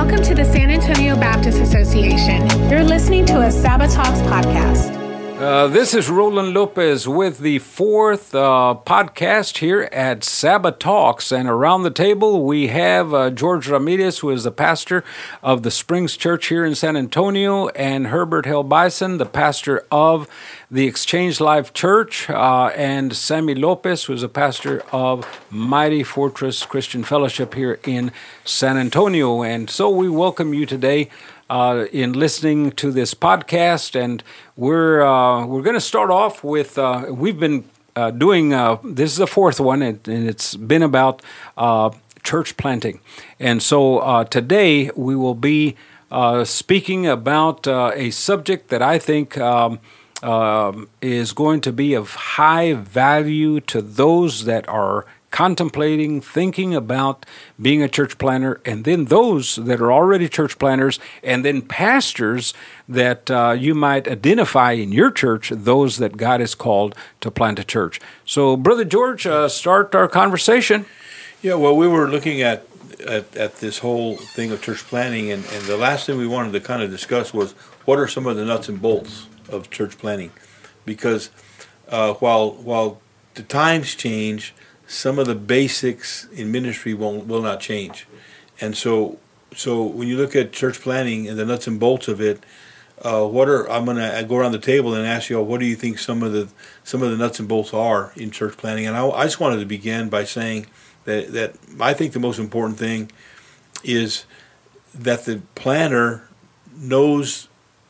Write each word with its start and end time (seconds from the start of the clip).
Welcome 0.00 0.22
to 0.22 0.34
the 0.34 0.46
San 0.46 0.70
Antonio 0.70 1.14
Baptist 1.14 1.60
Association. 1.60 2.48
You're 2.70 2.82
listening 2.82 3.26
to 3.26 3.42
a 3.42 3.50
Sabbath 3.50 3.92
Talks 3.92 4.20
podcast. 4.20 4.99
Uh, 5.40 5.68
this 5.68 5.94
is 5.94 6.10
Roland 6.10 6.52
Lopez 6.52 7.08
with 7.08 7.38
the 7.38 7.60
fourth 7.60 8.34
uh, 8.34 8.76
podcast 8.84 9.56
here 9.56 9.88
at 9.90 10.22
Sabbath 10.22 10.78
Talks. 10.78 11.32
And 11.32 11.48
around 11.48 11.82
the 11.82 11.90
table, 11.90 12.44
we 12.44 12.66
have 12.66 13.14
uh, 13.14 13.30
George 13.30 13.66
Ramirez, 13.66 14.18
who 14.18 14.28
is 14.28 14.44
the 14.44 14.50
pastor 14.50 15.02
of 15.42 15.62
the 15.62 15.70
Springs 15.70 16.18
Church 16.18 16.48
here 16.48 16.62
in 16.62 16.74
San 16.74 16.94
Antonio, 16.94 17.68
and 17.68 18.08
Herbert 18.08 18.44
Hell 18.44 18.64
Bison, 18.64 19.16
the 19.16 19.24
pastor 19.24 19.82
of 19.90 20.28
the 20.70 20.86
Exchange 20.86 21.40
Life 21.40 21.72
Church, 21.72 22.28
uh, 22.28 22.66
and 22.76 23.16
Sammy 23.16 23.54
Lopez, 23.54 24.04
who 24.04 24.12
is 24.12 24.22
a 24.22 24.28
pastor 24.28 24.82
of 24.92 25.26
Mighty 25.48 26.02
Fortress 26.02 26.66
Christian 26.66 27.02
Fellowship 27.02 27.54
here 27.54 27.80
in 27.86 28.12
San 28.44 28.76
Antonio. 28.76 29.42
And 29.42 29.70
so 29.70 29.88
we 29.88 30.10
welcome 30.10 30.52
you 30.52 30.66
today 30.66 31.08
uh, 31.50 31.86
in 31.92 32.12
listening 32.12 32.70
to 32.70 32.92
this 32.92 33.12
podcast, 33.12 34.00
and 34.00 34.22
we're 34.56 35.02
uh, 35.02 35.44
we're 35.44 35.62
going 35.62 35.74
to 35.74 35.80
start 35.80 36.08
off 36.10 36.44
with 36.44 36.78
uh, 36.78 37.06
we've 37.10 37.40
been 37.40 37.64
uh, 37.96 38.12
doing 38.12 38.54
uh, 38.54 38.78
this 38.84 39.10
is 39.10 39.16
the 39.16 39.26
fourth 39.26 39.58
one, 39.58 39.82
and, 39.82 40.06
and 40.06 40.28
it's 40.28 40.54
been 40.54 40.82
about 40.82 41.22
church 42.22 42.56
planting, 42.56 43.00
and 43.40 43.62
so 43.62 44.24
today 44.30 44.90
we 44.94 45.16
will 45.16 45.34
be 45.34 45.76
speaking 46.44 47.06
about 47.06 47.66
a 47.66 48.10
subject 48.10 48.68
that 48.70 48.80
I 48.80 48.98
think. 48.98 49.36
Um, 49.36 49.80
um, 50.22 50.90
is 51.00 51.32
going 51.32 51.62
to 51.62 51.72
be 51.72 51.94
of 51.94 52.12
high 52.12 52.74
value 52.74 53.58
to 53.60 53.80
those 53.80 54.44
that 54.44 54.68
are 54.68 55.06
contemplating, 55.30 56.20
thinking 56.20 56.74
about 56.74 57.24
being 57.60 57.82
a 57.82 57.88
church 57.88 58.18
planner, 58.18 58.60
and 58.64 58.84
then 58.84 59.06
those 59.06 59.56
that 59.56 59.80
are 59.80 59.92
already 59.92 60.28
church 60.28 60.58
planners, 60.58 60.98
and 61.22 61.44
then 61.44 61.62
pastors 61.62 62.52
that 62.88 63.30
uh, 63.30 63.54
you 63.58 63.74
might 63.74 64.08
identify 64.08 64.72
in 64.72 64.92
your 64.92 65.10
church, 65.10 65.50
those 65.50 65.98
that 65.98 66.16
God 66.16 66.40
has 66.40 66.54
called 66.54 66.94
to 67.20 67.30
plant 67.30 67.58
a 67.58 67.64
church. 67.64 68.00
So, 68.24 68.56
Brother 68.56 68.84
George, 68.84 69.26
uh, 69.26 69.48
start 69.48 69.94
our 69.94 70.08
conversation. 70.08 70.86
Yeah, 71.42 71.54
well, 71.54 71.76
we 71.76 71.86
were 71.86 72.08
looking 72.08 72.42
at, 72.42 72.66
at, 73.06 73.36
at 73.36 73.56
this 73.56 73.78
whole 73.78 74.16
thing 74.16 74.50
of 74.50 74.62
church 74.62 74.80
planning, 74.80 75.30
and, 75.30 75.44
and 75.44 75.64
the 75.64 75.76
last 75.76 76.06
thing 76.06 76.18
we 76.18 76.26
wanted 76.26 76.52
to 76.52 76.60
kind 76.60 76.82
of 76.82 76.90
discuss 76.90 77.32
was 77.32 77.52
what 77.84 77.98
are 77.98 78.08
some 78.08 78.26
of 78.26 78.36
the 78.36 78.44
nuts 78.44 78.68
and 78.68 78.82
bolts 78.82 79.26
of 79.48 79.70
church 79.70 79.96
planning, 79.96 80.30
Because 80.84 81.30
uh, 81.88 82.14
while 82.14 82.52
while 82.52 83.00
the 83.34 83.42
times 83.42 83.94
change, 83.94 84.54
some 84.90 85.20
of 85.20 85.26
the 85.28 85.36
basics 85.36 86.26
in 86.32 86.50
ministry 86.50 86.94
won't 86.94 87.28
will 87.28 87.42
not 87.42 87.60
change, 87.60 88.08
and 88.60 88.76
so 88.76 89.20
so 89.54 89.84
when 89.84 90.08
you 90.08 90.16
look 90.16 90.34
at 90.34 90.52
church 90.52 90.80
planning 90.80 91.28
and 91.28 91.38
the 91.38 91.44
nuts 91.44 91.68
and 91.68 91.78
bolts 91.78 92.08
of 92.08 92.20
it, 92.20 92.42
uh, 93.02 93.24
what 93.24 93.48
are 93.48 93.70
I'm 93.70 93.84
gonna 93.84 94.24
go 94.24 94.36
around 94.36 94.50
the 94.50 94.58
table 94.58 94.92
and 94.94 95.06
ask 95.06 95.30
you 95.30 95.38
all 95.38 95.44
what 95.44 95.60
do 95.60 95.66
you 95.66 95.76
think 95.76 96.00
some 96.00 96.24
of 96.24 96.32
the 96.32 96.48
some 96.82 97.04
of 97.04 97.10
the 97.12 97.16
nuts 97.16 97.38
and 97.38 97.48
bolts 97.48 97.72
are 97.72 98.12
in 98.16 98.32
church 98.32 98.56
planning, 98.56 98.84
and 98.84 98.96
I, 98.96 99.08
I 99.08 99.24
just 99.24 99.38
wanted 99.38 99.60
to 99.60 99.64
begin 99.64 100.08
by 100.08 100.24
saying 100.24 100.66
that 101.04 101.32
that 101.34 101.54
I 101.78 101.94
think 101.94 102.12
the 102.12 102.18
most 102.18 102.40
important 102.40 102.76
thing 102.76 103.12
is 103.84 104.24
that 104.92 105.24
the 105.24 105.40
planner 105.54 106.28
knows 106.74 107.46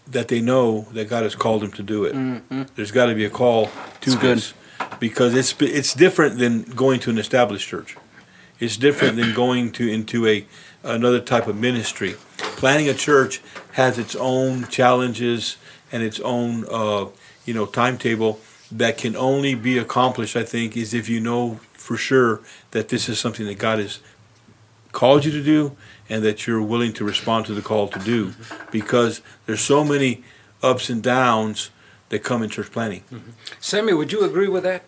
that 0.07 0.29
they 0.29 0.43
know 0.43 0.83
that 0.93 1.09
God 1.09 1.23
has 1.23 1.35
called 1.35 1.63
them 1.63 1.73
to 1.73 1.83
do 1.83 2.05
it. 2.05 2.15
Mm-hmm. 2.15 2.65
There's 2.75 2.91
got 2.91 3.07
to 3.07 3.15
be 3.15 3.25
a 3.25 3.31
call 3.31 3.67
to 3.67 3.71
That's 4.11 4.21
this. 4.21 4.53
Good 4.53 4.60
because 5.01 5.35
it's 5.35 5.61
it's 5.61 5.95
different 5.95 6.39
than 6.39 6.63
going 6.63 7.01
to 7.01 7.11
an 7.11 7.19
established 7.19 7.67
church. 7.67 7.97
It's 8.61 8.77
different 8.77 9.17
than 9.17 9.35
going 9.35 9.73
to 9.73 9.89
into 9.89 10.29
a 10.29 10.47
another 10.85 11.21
type 11.21 11.49
of 11.49 11.57
ministry. 11.57 12.15
Planning 12.39 12.89
a 12.89 12.95
church 12.95 13.41
has 13.73 13.99
its 13.99 14.15
own 14.15 14.69
challenges 14.69 15.57
and 15.91 16.03
its 16.03 16.21
own 16.21 16.67
uh, 16.71 17.07
you 17.47 17.55
know 17.55 17.67
timetable 17.67 18.39
that 18.71 18.99
can 18.99 19.17
only 19.17 19.55
be 19.55 19.79
accomplished. 19.79 20.37
I 20.37 20.45
think 20.45 20.77
is 20.77 20.95
if 20.95 21.09
you 21.09 21.19
know 21.19 21.59
for 21.73 21.97
sure 21.97 22.41
that 22.71 22.91
this 22.91 23.09
is 23.09 23.19
something 23.19 23.47
that 23.47 23.59
God 23.59 23.79
has 23.79 24.01
called 24.93 25.25
you 25.25 25.33
to 25.33 25.43
do 25.43 25.77
and 26.09 26.23
that 26.23 26.47
you're 26.47 26.63
willing 26.63 26.93
to 26.93 27.05
respond 27.05 27.47
to 27.47 27.55
the 27.55 27.63
call 27.63 27.89
to 27.89 27.99
do 28.01 28.35
because 28.71 29.23
there's 29.47 29.61
so 29.61 29.85
many 29.85 30.23
ups 30.63 30.91
and 30.91 31.03
downs 31.03 31.71
that 32.11 32.23
come 32.23 32.43
in 32.43 32.51
church 32.51 32.71
planting. 32.71 33.01
Mm-hmm. 33.13 33.31
Sammy, 33.61 33.95
would 33.95 34.13
you 34.13 34.25
agree 34.25 34.49
with 34.49 34.65
that? 34.65 34.83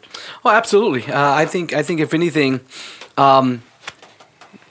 Well, 0.44 0.54
absolutely. 0.54 1.10
Uh, 1.10 1.32
I 1.32 1.46
think 1.46 1.72
I 1.72 1.82
think 1.82 2.00
if 2.00 2.12
anything, 2.14 2.60
um, 3.16 3.62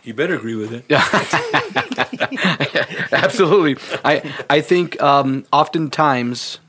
you 0.03 0.13
better 0.13 0.35
agree 0.35 0.55
with 0.55 0.73
it. 0.73 0.85
absolutely. 3.11 3.77
I 4.05 4.21
I 4.49 4.61
think 4.61 5.01
um, 5.01 5.45
oftentimes 5.51 6.59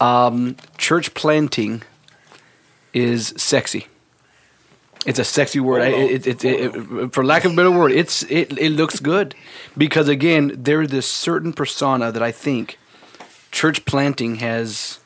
um, 0.00 0.56
church 0.78 1.12
planting 1.14 1.82
is 2.92 3.34
sexy. 3.36 3.88
It's 5.06 5.20
a 5.20 5.24
sexy 5.24 5.60
word. 5.60 5.82
It, 5.82 6.26
it, 6.26 6.44
it, 6.44 7.14
for 7.14 7.24
lack 7.24 7.44
of 7.44 7.52
a 7.52 7.56
better 7.56 7.70
word, 7.70 7.92
it's 7.92 8.24
it, 8.24 8.58
it 8.58 8.70
looks 8.70 8.98
good 8.98 9.36
because 9.78 10.08
again, 10.08 10.50
there's 10.56 10.88
this 10.88 11.06
certain 11.06 11.52
persona 11.52 12.10
that 12.10 12.24
I 12.24 12.32
think 12.32 12.76
church 13.52 13.84
planting 13.84 14.36
has 14.36 14.98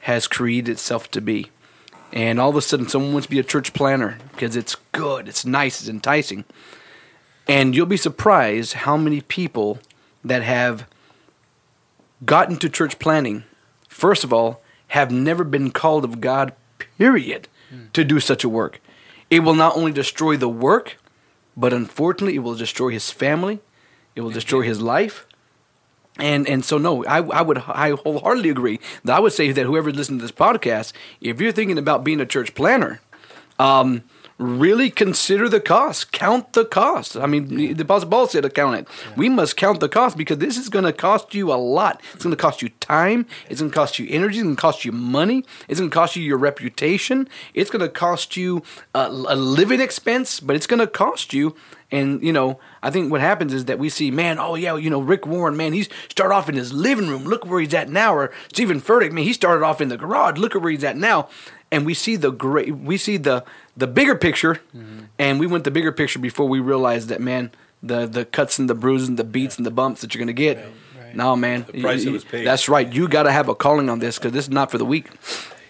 has 0.00 0.26
created 0.26 0.70
itself 0.70 1.10
to 1.12 1.20
be. 1.20 1.50
And 2.12 2.40
all 2.40 2.50
of 2.50 2.56
a 2.56 2.62
sudden, 2.62 2.88
someone 2.88 3.12
wants 3.12 3.26
to 3.26 3.30
be 3.30 3.38
a 3.38 3.44
church 3.44 3.72
planner 3.72 4.18
because 4.32 4.56
it's 4.56 4.76
good, 4.92 5.28
it's 5.28 5.44
nice, 5.44 5.80
it's 5.80 5.88
enticing. 5.88 6.44
And 7.46 7.74
you'll 7.74 7.86
be 7.86 7.96
surprised 7.96 8.72
how 8.72 8.96
many 8.96 9.20
people 9.20 9.78
that 10.24 10.42
have 10.42 10.86
gotten 12.24 12.56
to 12.58 12.68
church 12.68 12.98
planning, 12.98 13.44
first 13.88 14.24
of 14.24 14.32
all, 14.32 14.62
have 14.88 15.12
never 15.12 15.44
been 15.44 15.70
called 15.70 16.04
of 16.04 16.20
God, 16.20 16.52
period, 16.98 17.48
mm. 17.72 17.92
to 17.92 18.04
do 18.04 18.20
such 18.20 18.42
a 18.42 18.48
work. 18.48 18.80
It 19.30 19.40
will 19.40 19.54
not 19.54 19.76
only 19.76 19.92
destroy 19.92 20.36
the 20.36 20.48
work, 20.48 20.96
but 21.56 21.72
unfortunately, 21.72 22.36
it 22.36 22.40
will 22.40 22.56
destroy 22.56 22.88
his 22.88 23.10
family, 23.10 23.60
it 24.16 24.22
will 24.22 24.30
destroy 24.30 24.62
his 24.62 24.80
life, 24.80 25.26
and 26.20 26.48
and 26.48 26.64
so 26.64 26.78
no, 26.78 27.04
I 27.04 27.18
I 27.18 27.42
would 27.42 27.58
I 27.58 27.90
wholeheartedly 27.90 28.50
agree 28.50 28.80
that 29.04 29.16
I 29.16 29.20
would 29.20 29.32
say 29.32 29.52
that 29.52 29.64
whoever 29.64 29.90
listening 29.90 30.18
to 30.18 30.24
this 30.24 30.32
podcast, 30.32 30.92
if 31.20 31.40
you're 31.40 31.52
thinking 31.52 31.78
about 31.78 32.04
being 32.04 32.20
a 32.20 32.26
church 32.26 32.54
planner, 32.54 33.00
um, 33.58 34.02
really 34.40 34.90
consider 34.90 35.48
the 35.48 35.60
cost. 35.60 36.12
Count 36.12 36.54
the 36.54 36.64
cost. 36.64 37.16
I 37.16 37.26
mean, 37.26 37.74
the 37.76 37.82
Apostle 37.82 38.08
Paul 38.08 38.26
said 38.26 38.42
to 38.42 38.50
count 38.50 38.78
it. 38.78 38.88
Yeah. 39.08 39.14
We 39.16 39.28
must 39.28 39.56
count 39.56 39.80
the 39.80 39.88
cost 39.88 40.16
because 40.16 40.38
this 40.38 40.56
is 40.56 40.68
going 40.68 40.84
to 40.84 40.92
cost 40.92 41.34
you 41.34 41.52
a 41.52 41.54
lot. 41.54 42.00
It's 42.14 42.24
going 42.24 42.34
to 42.34 42.40
cost 42.40 42.62
you 42.62 42.70
time. 42.80 43.26
It's 43.48 43.60
going 43.60 43.70
to 43.70 43.74
cost 43.74 43.98
you 43.98 44.06
energy. 44.08 44.38
It's 44.38 44.44
going 44.44 44.56
to 44.56 44.60
cost 44.60 44.84
you 44.84 44.92
money. 44.92 45.44
It's 45.68 45.78
going 45.78 45.90
to 45.90 45.94
cost 45.94 46.16
you 46.16 46.22
your 46.22 46.38
reputation. 46.38 47.28
It's 47.54 47.70
going 47.70 47.82
to 47.82 47.88
cost 47.88 48.36
you 48.36 48.62
a, 48.94 49.06
a 49.08 49.36
living 49.36 49.80
expense, 49.80 50.40
but 50.40 50.56
it's 50.56 50.66
going 50.66 50.80
to 50.80 50.86
cost 50.86 51.32
you 51.32 51.54
and 51.92 52.22
you 52.22 52.32
know, 52.32 52.60
I 52.82 52.90
think 52.90 53.10
what 53.10 53.20
happens 53.20 53.52
is 53.52 53.64
that 53.66 53.78
we 53.78 53.88
see, 53.88 54.10
man, 54.10 54.38
oh 54.38 54.54
yeah, 54.54 54.76
you 54.76 54.90
know, 54.90 55.00
Rick 55.00 55.26
Warren, 55.26 55.56
man, 55.56 55.72
he's 55.72 55.88
started 56.08 56.34
off 56.34 56.48
in 56.48 56.54
his 56.54 56.72
living 56.72 57.08
room. 57.08 57.24
Look 57.24 57.44
where 57.44 57.60
he's 57.60 57.74
at 57.74 57.88
now. 57.88 58.14
Or 58.14 58.32
Steven 58.52 58.80
Furtick, 58.80 59.12
man, 59.12 59.24
he 59.24 59.32
started 59.32 59.64
off 59.64 59.80
in 59.80 59.88
the 59.88 59.96
garage. 59.96 60.38
Look 60.38 60.54
at 60.54 60.62
where 60.62 60.70
he's 60.70 60.84
at 60.84 60.96
now. 60.96 61.28
And 61.72 61.86
we 61.86 61.94
see 61.94 62.16
the 62.16 62.32
great, 62.32 62.76
we 62.76 62.96
see 62.96 63.16
the 63.16 63.44
the 63.80 63.86
bigger 63.86 64.14
picture, 64.14 64.60
mm-hmm. 64.76 65.00
and 65.18 65.40
we 65.40 65.46
went 65.46 65.64
the 65.64 65.70
bigger 65.70 65.90
picture 65.90 66.18
before 66.18 66.46
we 66.46 66.60
realized 66.60 67.08
that, 67.08 67.20
man, 67.20 67.50
the 67.82 68.06
the 68.06 68.24
cuts 68.24 68.58
and 68.58 68.70
the 68.70 68.74
bruises 68.74 69.08
and 69.08 69.18
the 69.18 69.24
beats 69.24 69.56
yeah. 69.56 69.60
and 69.60 69.66
the 69.66 69.70
bumps 69.70 70.02
that 70.02 70.14
you're 70.14 70.20
gonna 70.20 70.32
get. 70.32 70.58
Right, 70.58 70.66
right. 71.00 71.16
No, 71.16 71.34
man, 71.34 71.66
the 71.72 71.80
price 71.80 72.04
you, 72.04 72.12
was 72.12 72.24
paid. 72.24 72.46
That's 72.46 72.68
right. 72.68 72.90
You 72.92 73.08
got 73.08 73.24
to 73.24 73.32
have 73.32 73.48
a 73.48 73.54
calling 73.54 73.90
on 73.90 73.98
this 73.98 74.18
because 74.18 74.32
this 74.32 74.44
is 74.44 74.50
not 74.50 74.70
for 74.70 74.78
the 74.78 74.84
weak. 74.84 75.10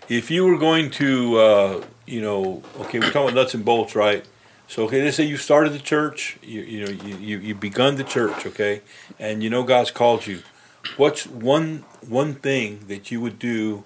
If 0.09 0.31
you 0.31 0.45
were 0.45 0.59
going 0.59 0.91
to, 0.93 1.37
uh, 1.39 1.85
you 2.05 2.21
know, 2.21 2.63
okay, 2.81 2.99
we're 2.99 3.13
talking 3.13 3.23
about 3.23 3.35
nuts 3.35 3.55
and 3.55 3.65
bolts, 3.65 3.95
right? 3.95 4.25
So 4.67 4.85
okay, 4.85 5.03
let's 5.03 5.17
say 5.17 5.25
you 5.25 5.37
started 5.37 5.73
the 5.73 5.79
church, 5.79 6.39
you 6.43 6.61
you 6.63 6.85
know 6.85 6.91
you, 6.91 7.17
you 7.17 7.39
you 7.39 7.55
begun 7.55 7.97
the 7.97 8.05
church, 8.05 8.47
okay, 8.47 8.83
and 9.19 9.43
you 9.43 9.51
know 9.51 9.63
God's 9.63 9.91
called 9.91 10.27
you. 10.27 10.43
What's 10.97 11.27
one 11.27 11.85
one 12.07 12.35
thing 12.35 12.81
that 12.89 13.11
you 13.11 13.21
would 13.21 13.39
do 13.39 13.85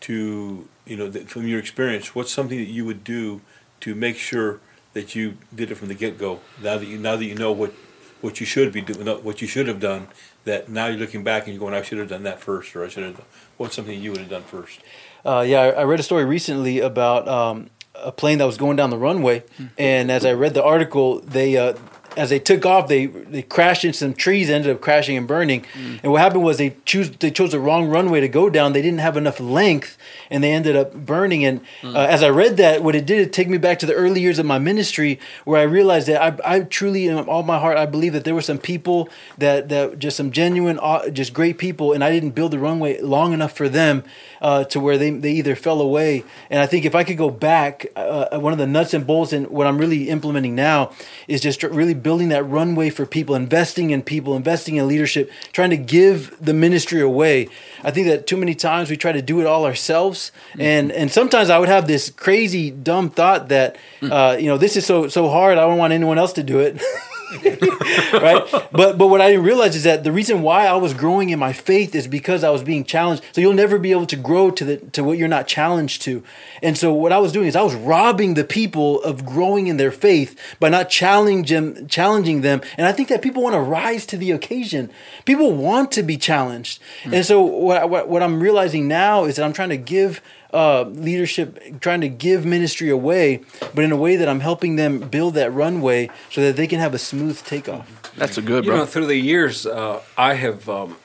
to 0.00 0.68
you 0.86 0.96
know 0.96 1.08
that 1.08 1.28
from 1.28 1.46
your 1.46 1.58
experience? 1.58 2.14
What's 2.14 2.32
something 2.32 2.58
that 2.58 2.68
you 2.68 2.84
would 2.84 3.04
do 3.04 3.40
to 3.80 3.94
make 3.94 4.16
sure 4.16 4.60
that 4.92 5.14
you 5.14 5.36
did 5.54 5.70
it 5.70 5.76
from 5.76 5.88
the 5.88 5.94
get 5.94 6.18
go? 6.18 6.40
Now 6.62 6.78
that 6.78 6.86
you 6.86 6.98
now 6.98 7.16
that 7.16 7.24
you 7.24 7.34
know 7.34 7.52
what 7.52 7.72
what 8.20 8.40
you 8.40 8.46
should 8.46 8.72
be 8.72 8.80
doing, 8.80 9.06
what 9.06 9.40
you 9.40 9.48
should 9.48 9.66
have 9.68 9.80
done. 9.80 10.08
That 10.44 10.68
now 10.68 10.86
you're 10.86 10.98
looking 10.98 11.22
back 11.22 11.44
and 11.44 11.52
you're 11.54 11.60
going, 11.60 11.74
I 11.74 11.82
should 11.82 11.98
have 11.98 12.08
done 12.08 12.22
that 12.22 12.40
first, 12.40 12.74
or 12.74 12.84
I 12.84 12.88
should 12.88 13.04
have. 13.04 13.16
Done. 13.16 13.26
What's 13.56 13.76
something 13.76 14.00
you 14.00 14.10
would 14.12 14.20
have 14.20 14.30
done 14.30 14.42
first? 14.42 14.80
Uh, 15.24 15.44
yeah, 15.46 15.60
I 15.60 15.82
read 15.82 16.00
a 16.00 16.02
story 16.02 16.24
recently 16.24 16.80
about 16.80 17.28
um, 17.28 17.68
a 17.94 18.10
plane 18.10 18.38
that 18.38 18.46
was 18.46 18.56
going 18.56 18.76
down 18.76 18.88
the 18.90 18.98
runway, 18.98 19.40
mm-hmm. 19.40 19.66
and 19.76 20.10
as 20.10 20.24
I 20.24 20.32
read 20.32 20.54
the 20.54 20.64
article, 20.64 21.20
they 21.20 21.56
uh, 21.56 21.74
as 22.16 22.30
they 22.30 22.38
took 22.38 22.66
off, 22.66 22.88
they 22.88 23.06
they 23.06 23.42
crashed 23.42 23.84
into 23.84 23.98
some 23.98 24.14
trees, 24.14 24.50
ended 24.50 24.74
up 24.74 24.80
crashing 24.80 25.16
and 25.16 25.26
burning. 25.26 25.64
And 26.02 26.12
what 26.12 26.20
happened 26.20 26.42
was 26.42 26.58
they 26.58 26.76
choose 26.84 27.10
they 27.10 27.30
chose 27.30 27.52
the 27.52 27.60
wrong 27.60 27.88
runway 27.88 28.20
to 28.20 28.28
go 28.28 28.50
down. 28.50 28.72
They 28.72 28.82
didn't 28.82 29.00
have 29.00 29.16
enough 29.16 29.40
length, 29.40 29.96
and 30.30 30.42
they 30.42 30.52
ended 30.52 30.76
up 30.76 30.94
burning. 30.94 31.44
And 31.44 31.60
uh, 31.84 31.98
as 32.00 32.22
I 32.22 32.28
read 32.30 32.56
that, 32.56 32.82
what 32.82 32.94
it 32.94 33.06
did, 33.06 33.20
it 33.20 33.32
take 33.32 33.48
me 33.48 33.58
back 33.58 33.78
to 33.80 33.86
the 33.86 33.94
early 33.94 34.20
years 34.20 34.38
of 34.38 34.46
my 34.46 34.58
ministry, 34.58 35.18
where 35.44 35.60
I 35.60 35.64
realized 35.64 36.08
that 36.08 36.20
I, 36.20 36.56
I 36.56 36.60
truly, 36.60 37.06
in 37.06 37.16
all 37.16 37.42
my 37.42 37.58
heart, 37.58 37.76
I 37.76 37.86
believe 37.86 38.12
that 38.12 38.24
there 38.24 38.34
were 38.34 38.42
some 38.42 38.58
people 38.58 39.08
that 39.38 39.68
that 39.68 39.98
just 39.98 40.16
some 40.16 40.30
genuine, 40.30 40.78
uh, 40.82 41.08
just 41.10 41.32
great 41.32 41.58
people, 41.58 41.92
and 41.92 42.02
I 42.02 42.10
didn't 42.10 42.30
build 42.30 42.50
the 42.50 42.58
runway 42.58 43.00
long 43.00 43.32
enough 43.32 43.52
for 43.52 43.68
them 43.68 44.04
uh, 44.40 44.64
to 44.64 44.80
where 44.80 44.96
they 44.96 45.10
they 45.10 45.32
either 45.32 45.54
fell 45.54 45.80
away. 45.80 46.24
And 46.48 46.60
I 46.60 46.66
think 46.66 46.84
if 46.84 46.94
I 46.94 47.04
could 47.04 47.16
go 47.16 47.30
back, 47.30 47.86
uh, 47.96 48.38
one 48.38 48.52
of 48.52 48.58
the 48.58 48.66
nuts 48.66 48.94
and 48.94 49.06
bolts 49.06 49.32
and 49.32 49.48
what 49.48 49.66
I'm 49.66 49.78
really 49.78 50.08
implementing 50.08 50.54
now 50.54 50.92
is 51.28 51.40
just 51.40 51.62
really 51.62 51.94
building 51.94 52.28
that 52.30 52.44
runway 52.44 52.90
for 52.90 53.06
people, 53.06 53.34
investing 53.34 53.90
in 53.90 54.02
people, 54.02 54.36
investing 54.36 54.76
in 54.76 54.88
leadership, 54.88 55.30
trying 55.52 55.70
to 55.70 55.76
give 55.76 56.36
the 56.40 56.54
ministry 56.54 57.00
away. 57.00 57.48
I 57.82 57.90
think 57.90 58.06
that 58.06 58.26
too 58.26 58.36
many 58.36 58.54
times 58.54 58.90
we 58.90 58.96
try 58.96 59.12
to 59.12 59.22
do 59.22 59.40
it 59.40 59.46
all 59.46 59.64
ourselves, 59.64 60.32
and 60.58 60.90
and 60.92 61.10
sometimes 61.10 61.50
I 61.50 61.58
would 61.58 61.68
have 61.68 61.86
this 61.86 62.10
crazy 62.10 62.70
dumb 62.70 63.10
thought 63.10 63.48
that 63.48 63.76
uh, 64.02 64.36
you 64.38 64.46
know 64.46 64.58
this 64.58 64.76
is 64.76 64.86
so 64.86 65.08
so 65.08 65.28
hard. 65.28 65.58
I 65.58 65.62
don't 65.66 65.78
want 65.78 65.92
anyone 65.92 66.18
else 66.18 66.32
to 66.34 66.42
do 66.42 66.60
it. 66.60 66.80
right? 68.12 68.46
But 68.72 68.98
but 68.98 69.06
what 69.08 69.20
I 69.20 69.30
didn't 69.30 69.44
realize 69.44 69.76
is 69.76 69.84
that 69.84 70.04
the 70.04 70.12
reason 70.12 70.42
why 70.42 70.66
I 70.66 70.74
was 70.74 70.94
growing 70.94 71.30
in 71.30 71.38
my 71.38 71.52
faith 71.52 71.94
is 71.94 72.06
because 72.06 72.42
I 72.42 72.50
was 72.50 72.62
being 72.62 72.84
challenged. 72.84 73.22
So 73.32 73.40
you'll 73.40 73.52
never 73.52 73.78
be 73.78 73.92
able 73.92 74.06
to 74.06 74.16
grow 74.16 74.50
to 74.50 74.64
the 74.64 74.76
to 74.78 75.04
what 75.04 75.18
you're 75.18 75.28
not 75.28 75.46
challenged 75.46 76.02
to. 76.02 76.22
And 76.62 76.76
so 76.76 76.92
what 76.92 77.12
I 77.12 77.18
was 77.18 77.32
doing 77.32 77.46
is 77.46 77.56
I 77.56 77.62
was 77.62 77.74
robbing 77.74 78.34
the 78.34 78.44
people 78.44 79.02
of 79.02 79.24
growing 79.24 79.66
in 79.68 79.76
their 79.76 79.92
faith 79.92 80.38
by 80.58 80.68
not 80.68 80.90
challenging 80.90 81.86
challenging 81.88 82.40
them. 82.40 82.60
And 82.76 82.86
I 82.86 82.92
think 82.92 83.08
that 83.08 83.22
people 83.22 83.42
want 83.42 83.54
to 83.54 83.60
rise 83.60 84.06
to 84.06 84.16
the 84.16 84.32
occasion. 84.32 84.90
People 85.24 85.52
want 85.52 85.92
to 85.92 86.02
be 86.02 86.16
challenged. 86.16 86.80
Hmm. 87.04 87.14
And 87.14 87.26
so 87.26 87.40
what, 87.42 87.88
what 87.88 88.08
what 88.08 88.22
I'm 88.22 88.42
realizing 88.42 88.88
now 88.88 89.24
is 89.24 89.36
that 89.36 89.44
I'm 89.44 89.52
trying 89.52 89.70
to 89.70 89.76
give 89.76 90.20
uh, 90.52 90.82
leadership, 90.82 91.80
trying 91.80 92.00
to 92.00 92.08
give 92.08 92.44
ministry 92.44 92.90
away, 92.90 93.42
but 93.74 93.84
in 93.84 93.92
a 93.92 93.96
way 93.96 94.16
that 94.16 94.28
I'm 94.28 94.40
helping 94.40 94.76
them 94.76 94.98
build 95.00 95.34
that 95.34 95.52
runway 95.52 96.10
so 96.30 96.40
that 96.42 96.56
they 96.56 96.66
can 96.66 96.80
have 96.80 96.94
a 96.94 96.98
smooth 96.98 97.42
takeoff. 97.44 98.12
That's 98.16 98.36
a 98.36 98.42
good, 98.42 98.64
You 98.64 98.70
bro. 98.72 98.80
know, 98.80 98.86
through 98.86 99.06
the 99.06 99.16
years, 99.16 99.66
uh, 99.66 100.02
I 100.18 100.34
have 100.34 100.68
um, 100.68 100.96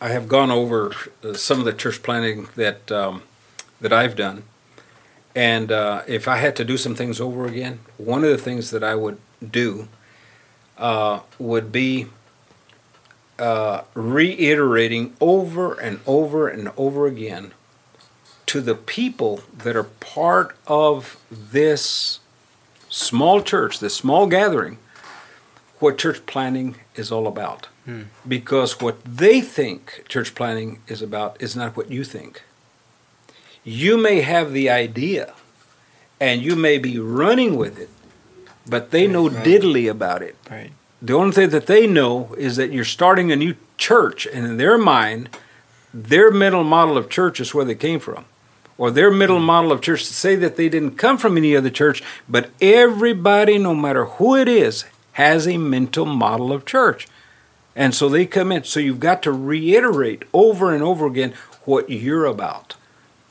I 0.00 0.08
have 0.08 0.28
gone 0.28 0.50
over 0.50 0.92
uh, 1.22 1.34
some 1.34 1.60
of 1.60 1.64
the 1.64 1.72
church 1.72 2.02
planning 2.02 2.48
that 2.56 2.90
um, 2.90 3.22
that 3.80 3.92
I've 3.92 4.16
done, 4.16 4.42
and 5.36 5.70
uh, 5.70 6.02
if 6.08 6.26
I 6.26 6.38
had 6.38 6.56
to 6.56 6.64
do 6.64 6.76
some 6.76 6.94
things 6.94 7.20
over 7.20 7.46
again, 7.46 7.80
one 7.98 8.24
of 8.24 8.30
the 8.30 8.38
things 8.38 8.70
that 8.70 8.82
I 8.82 8.96
would 8.96 9.18
do 9.48 9.88
uh, 10.76 11.20
would 11.38 11.70
be 11.70 12.06
uh, 13.38 13.82
reiterating 13.94 15.14
over 15.20 15.74
and 15.74 16.00
over 16.06 16.48
and 16.48 16.70
over 16.76 17.06
again 17.06 17.52
to 18.52 18.60
the 18.60 18.74
people 18.74 19.40
that 19.56 19.74
are 19.74 19.84
part 19.84 20.54
of 20.66 21.16
this 21.30 22.20
small 22.90 23.40
church, 23.40 23.80
this 23.80 23.94
small 23.94 24.26
gathering, 24.26 24.76
what 25.78 25.96
church 25.96 26.26
planning 26.26 26.76
is 26.94 27.10
all 27.10 27.26
about. 27.26 27.68
Hmm. 27.86 28.02
Because 28.28 28.78
what 28.78 29.02
they 29.06 29.40
think 29.40 30.04
church 30.06 30.34
planning 30.34 30.80
is 30.86 31.00
about 31.00 31.40
is 31.40 31.56
not 31.56 31.78
what 31.78 31.90
you 31.90 32.04
think. 32.04 32.42
You 33.64 33.96
may 33.96 34.20
have 34.20 34.52
the 34.52 34.68
idea 34.68 35.32
and 36.20 36.42
you 36.42 36.54
may 36.54 36.76
be 36.76 36.98
running 36.98 37.56
with 37.56 37.78
it, 37.78 37.88
but 38.68 38.90
they 38.90 39.06
know 39.06 39.30
Right. 39.30 39.46
diddly 39.46 39.90
about 39.90 40.20
it. 40.20 40.36
Right. 40.50 40.72
The 41.00 41.14
only 41.14 41.32
thing 41.32 41.48
that 41.48 41.66
they 41.66 41.86
know 41.86 42.34
is 42.36 42.56
that 42.56 42.70
you're 42.70 42.84
starting 42.84 43.32
a 43.32 43.36
new 43.36 43.54
church, 43.78 44.26
and 44.26 44.44
in 44.44 44.58
their 44.58 44.76
mind, 44.76 45.30
their 45.94 46.30
mental 46.30 46.64
model 46.64 46.98
of 46.98 47.08
church 47.08 47.40
is 47.40 47.54
where 47.54 47.64
they 47.64 47.74
came 47.74 47.98
from. 47.98 48.26
Or 48.82 48.90
their 48.90 49.12
mental 49.12 49.38
mm. 49.38 49.44
model 49.44 49.70
of 49.70 49.80
church 49.80 50.08
to 50.08 50.12
say 50.12 50.34
that 50.34 50.56
they 50.56 50.68
didn't 50.68 50.96
come 50.96 51.16
from 51.16 51.36
any 51.36 51.54
other 51.54 51.70
church, 51.70 52.02
but 52.28 52.50
everybody, 52.60 53.56
no 53.56 53.76
matter 53.76 54.06
who 54.06 54.34
it 54.34 54.48
is, 54.48 54.84
has 55.12 55.46
a 55.46 55.56
mental 55.56 56.04
model 56.04 56.52
of 56.52 56.66
church. 56.66 57.06
And 57.76 57.94
so 57.94 58.08
they 58.08 58.26
come 58.26 58.50
in. 58.50 58.64
So 58.64 58.80
you've 58.80 58.98
got 58.98 59.22
to 59.22 59.30
reiterate 59.30 60.24
over 60.32 60.74
and 60.74 60.82
over 60.82 61.06
again 61.06 61.32
what 61.62 61.90
you're 61.90 62.24
about. 62.24 62.74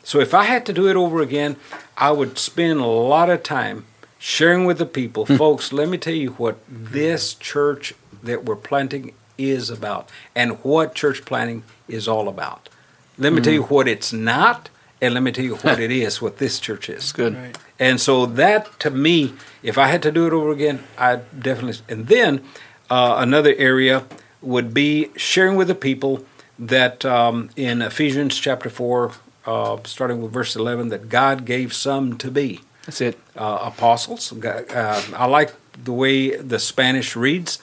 So 0.06 0.22
if 0.22 0.34
I 0.34 0.46
had 0.46 0.66
to 0.68 0.74
do 0.74 0.88
it 0.88 0.96
over 0.96 1.22
again, 1.22 1.58
I 1.98 2.12
would 2.12 2.38
spend 2.38 2.80
a 2.80 2.86
lot 2.86 3.30
of 3.30 3.44
time 3.44 3.84
sharing 4.20 4.64
with 4.64 4.78
the 4.78 4.86
people, 4.86 5.26
hmm. 5.26 5.36
folks, 5.36 5.74
let 5.74 5.90
me 5.90 5.98
tell 5.98 6.14
you 6.14 6.30
what 6.32 6.56
hmm. 6.56 6.94
this 6.94 7.34
church 7.34 7.94
that 8.24 8.46
we're 8.46 8.56
planting 8.56 9.14
is 9.38 9.70
about 9.70 10.08
and 10.34 10.64
what 10.64 10.96
church 10.96 11.26
planting 11.26 11.64
is 11.90 12.08
all 12.08 12.30
about. 12.30 12.70
Let 13.18 13.34
me 13.34 13.42
tell 13.42 13.52
hmm. 13.52 13.60
you 13.60 13.64
what 13.64 13.90
it's 13.90 14.14
not, 14.14 14.70
and 15.02 15.14
let 15.14 15.24
me 15.24 15.32
tell 15.32 15.44
you 15.44 15.56
what 15.58 15.80
it 15.80 15.92
is, 15.92 16.22
what 16.22 16.38
this 16.38 16.60
church 16.60 16.90
is. 16.90 17.12
good. 17.12 17.36
Right. 17.36 17.58
And 17.80 18.00
so 18.00 18.26
that 18.28 18.80
to 18.82 18.90
me, 18.92 19.34
if 19.64 19.78
I 19.78 19.88
had 19.88 20.02
to 20.04 20.12
do 20.12 20.28
it 20.28 20.34
over 20.34 20.52
again, 20.52 20.84
I 20.98 21.18
definitely. 21.38 21.82
And 21.90 22.08
then 22.08 22.44
uh, 22.90 23.16
another 23.18 23.54
area 23.58 24.06
would 24.42 24.74
be 24.74 25.10
sharing 25.16 25.56
with 25.56 25.68
the 25.68 25.76
people 25.76 26.26
that 26.60 27.04
um, 27.06 27.50
in 27.56 27.82
Ephesians 27.82 28.38
chapter 28.38 28.70
four, 28.70 29.14
uh, 29.46 29.78
starting 29.86 30.22
with 30.22 30.32
verse 30.32 30.56
eleven, 30.56 30.90
that 30.90 31.10
God 31.10 31.46
gave 31.46 31.74
some 31.74 32.18
to 32.20 32.30
be 32.30 32.60
That's 32.86 33.02
it. 33.02 33.18
uh, 33.36 33.60
apostles. 33.74 34.32
Uh, 34.32 35.02
I 35.16 35.26
like 35.26 35.54
the 35.84 35.94
way 35.94 36.36
the 36.36 36.60
Spanish 36.60 37.16
reads 37.16 37.60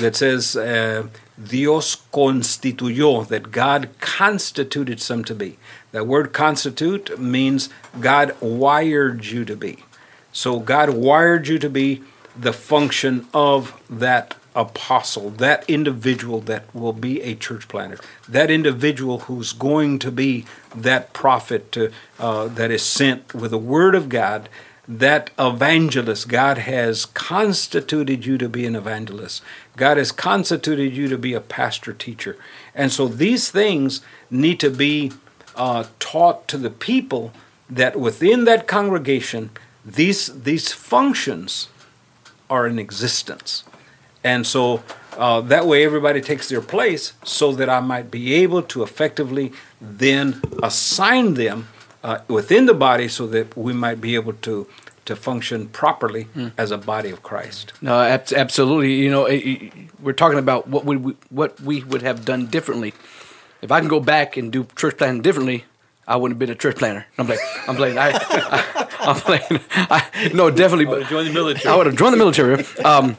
that 0.00 0.16
says, 0.16 0.56
uh, 0.56 1.06
Dios 1.42 1.96
constituyó, 2.12 3.26
that 3.28 3.50
God 3.50 3.88
constituted 4.00 5.00
some 5.00 5.24
to 5.24 5.34
be. 5.34 5.58
That 5.92 6.06
word 6.06 6.32
constitute 6.32 7.18
means 7.18 7.68
God 8.00 8.36
wired 8.40 9.24
you 9.24 9.44
to 9.44 9.56
be. 9.56 9.84
So 10.32 10.60
God 10.60 10.90
wired 10.90 11.48
you 11.48 11.58
to 11.58 11.68
be 11.68 12.02
the 12.38 12.52
function 12.52 13.26
of 13.34 13.82
that 13.90 14.36
apostle, 14.54 15.30
that 15.30 15.68
individual 15.68 16.40
that 16.40 16.72
will 16.74 16.92
be 16.92 17.20
a 17.22 17.34
church 17.34 17.68
planter, 17.68 17.98
that 18.28 18.50
individual 18.50 19.20
who's 19.20 19.52
going 19.52 19.98
to 20.00 20.10
be 20.10 20.44
that 20.74 21.12
prophet 21.12 21.70
to, 21.72 21.92
uh, 22.18 22.48
that 22.48 22.70
is 22.70 22.82
sent 22.82 23.34
with 23.34 23.50
the 23.50 23.58
word 23.58 23.94
of 23.94 24.08
God, 24.08 24.48
that 24.88 25.30
evangelist. 25.38 26.28
God 26.28 26.58
has 26.58 27.06
constituted 27.06 28.26
you 28.26 28.38
to 28.38 28.48
be 28.48 28.66
an 28.66 28.74
evangelist. 28.74 29.42
God 29.76 29.96
has 29.96 30.10
constituted 30.10 30.96
you 30.96 31.08
to 31.08 31.18
be 31.18 31.32
a 31.32 31.40
pastor 31.40 31.92
teacher. 31.92 32.36
And 32.74 32.90
so 32.90 33.06
these 33.06 33.50
things 33.50 34.00
need 34.30 34.58
to 34.60 34.70
be 34.70 35.12
uh, 35.56 35.84
taught 35.98 36.48
to 36.48 36.58
the 36.58 36.70
people 36.70 37.32
that 37.68 37.98
within 37.98 38.44
that 38.44 38.66
congregation, 38.66 39.50
these, 39.84 40.42
these 40.42 40.72
functions 40.72 41.68
are 42.48 42.66
in 42.66 42.78
existence. 42.78 43.64
And 44.24 44.46
so 44.46 44.82
uh, 45.16 45.40
that 45.42 45.66
way 45.66 45.84
everybody 45.84 46.20
takes 46.20 46.48
their 46.48 46.60
place 46.60 47.12
so 47.24 47.52
that 47.52 47.68
I 47.68 47.80
might 47.80 48.10
be 48.10 48.34
able 48.34 48.62
to 48.64 48.82
effectively 48.82 49.52
then 49.80 50.40
assign 50.62 51.34
them 51.34 51.68
uh, 52.04 52.18
within 52.28 52.66
the 52.66 52.74
body 52.74 53.08
so 53.08 53.26
that 53.28 53.56
we 53.56 53.72
might 53.72 54.00
be 54.00 54.14
able 54.14 54.32
to, 54.34 54.66
to 55.06 55.16
function 55.16 55.68
properly 55.68 56.28
as 56.58 56.70
a 56.70 56.78
body 56.78 57.10
of 57.10 57.22
Christ. 57.22 57.72
No, 57.80 57.94
absolutely. 58.00 58.94
You 58.94 59.10
know, 59.10 59.26
it- 59.26 59.36
it- 59.46 59.72
we're 60.02 60.12
talking 60.14 60.38
about 60.38 60.66
what 60.66 60.84
would 60.86 61.04
we, 61.04 61.14
what 61.28 61.60
we 61.60 61.84
would 61.84 62.00
have 62.02 62.24
done 62.24 62.46
differently. 62.46 62.94
If 63.62 63.70
I 63.70 63.80
can 63.80 63.88
go 63.88 64.00
back 64.00 64.36
and 64.36 64.50
do 64.50 64.66
church 64.76 64.96
planting 64.96 65.22
differently, 65.22 65.64
I 66.06 66.16
wouldn't 66.16 66.34
have 66.34 66.38
been 66.38 66.50
a 66.50 66.58
church 66.58 66.76
planner. 66.76 67.06
I'm 67.18 67.28
like, 67.28 67.38
I'm 67.68 67.76
playing. 67.76 67.98
I, 67.98 68.10
I, 68.12 68.86
I'm 69.00 69.16
playing. 69.16 69.62
I, 69.70 70.30
no, 70.34 70.50
definitely. 70.50 70.86
But 70.86 71.06
Join 71.08 71.26
the 71.26 71.32
military. 71.32 71.72
I 71.72 71.76
would 71.76 71.86
have 71.86 71.96
joined 71.96 72.14
the 72.14 72.18
military. 72.18 72.64
Um, 72.84 73.16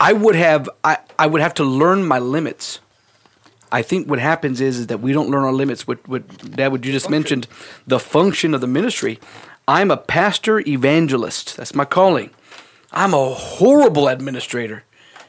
I 0.00 0.12
would 0.12 0.34
have. 0.34 0.68
I, 0.82 0.98
I 1.18 1.26
would 1.26 1.40
have 1.40 1.54
to 1.54 1.64
learn 1.64 2.04
my 2.04 2.18
limits. 2.18 2.80
I 3.70 3.82
think 3.82 4.08
what 4.08 4.20
happens 4.20 4.60
is, 4.60 4.78
is 4.78 4.86
that 4.86 5.00
we 5.00 5.12
don't 5.12 5.30
learn 5.30 5.42
our 5.42 5.52
limits. 5.52 5.86
What, 5.86 6.06
what 6.08 6.52
Dad, 6.56 6.70
what 6.70 6.84
you 6.84 6.92
just 6.92 7.10
mentioned, 7.10 7.48
the 7.86 7.98
function 7.98 8.54
of 8.54 8.60
the 8.60 8.68
ministry. 8.68 9.18
I'm 9.66 9.90
a 9.90 9.96
pastor 9.96 10.60
evangelist. 10.60 11.56
That's 11.56 11.74
my 11.74 11.84
calling. 11.84 12.30
I'm 12.92 13.12
a 13.12 13.34
horrible 13.34 14.08
administrator. 14.08 14.84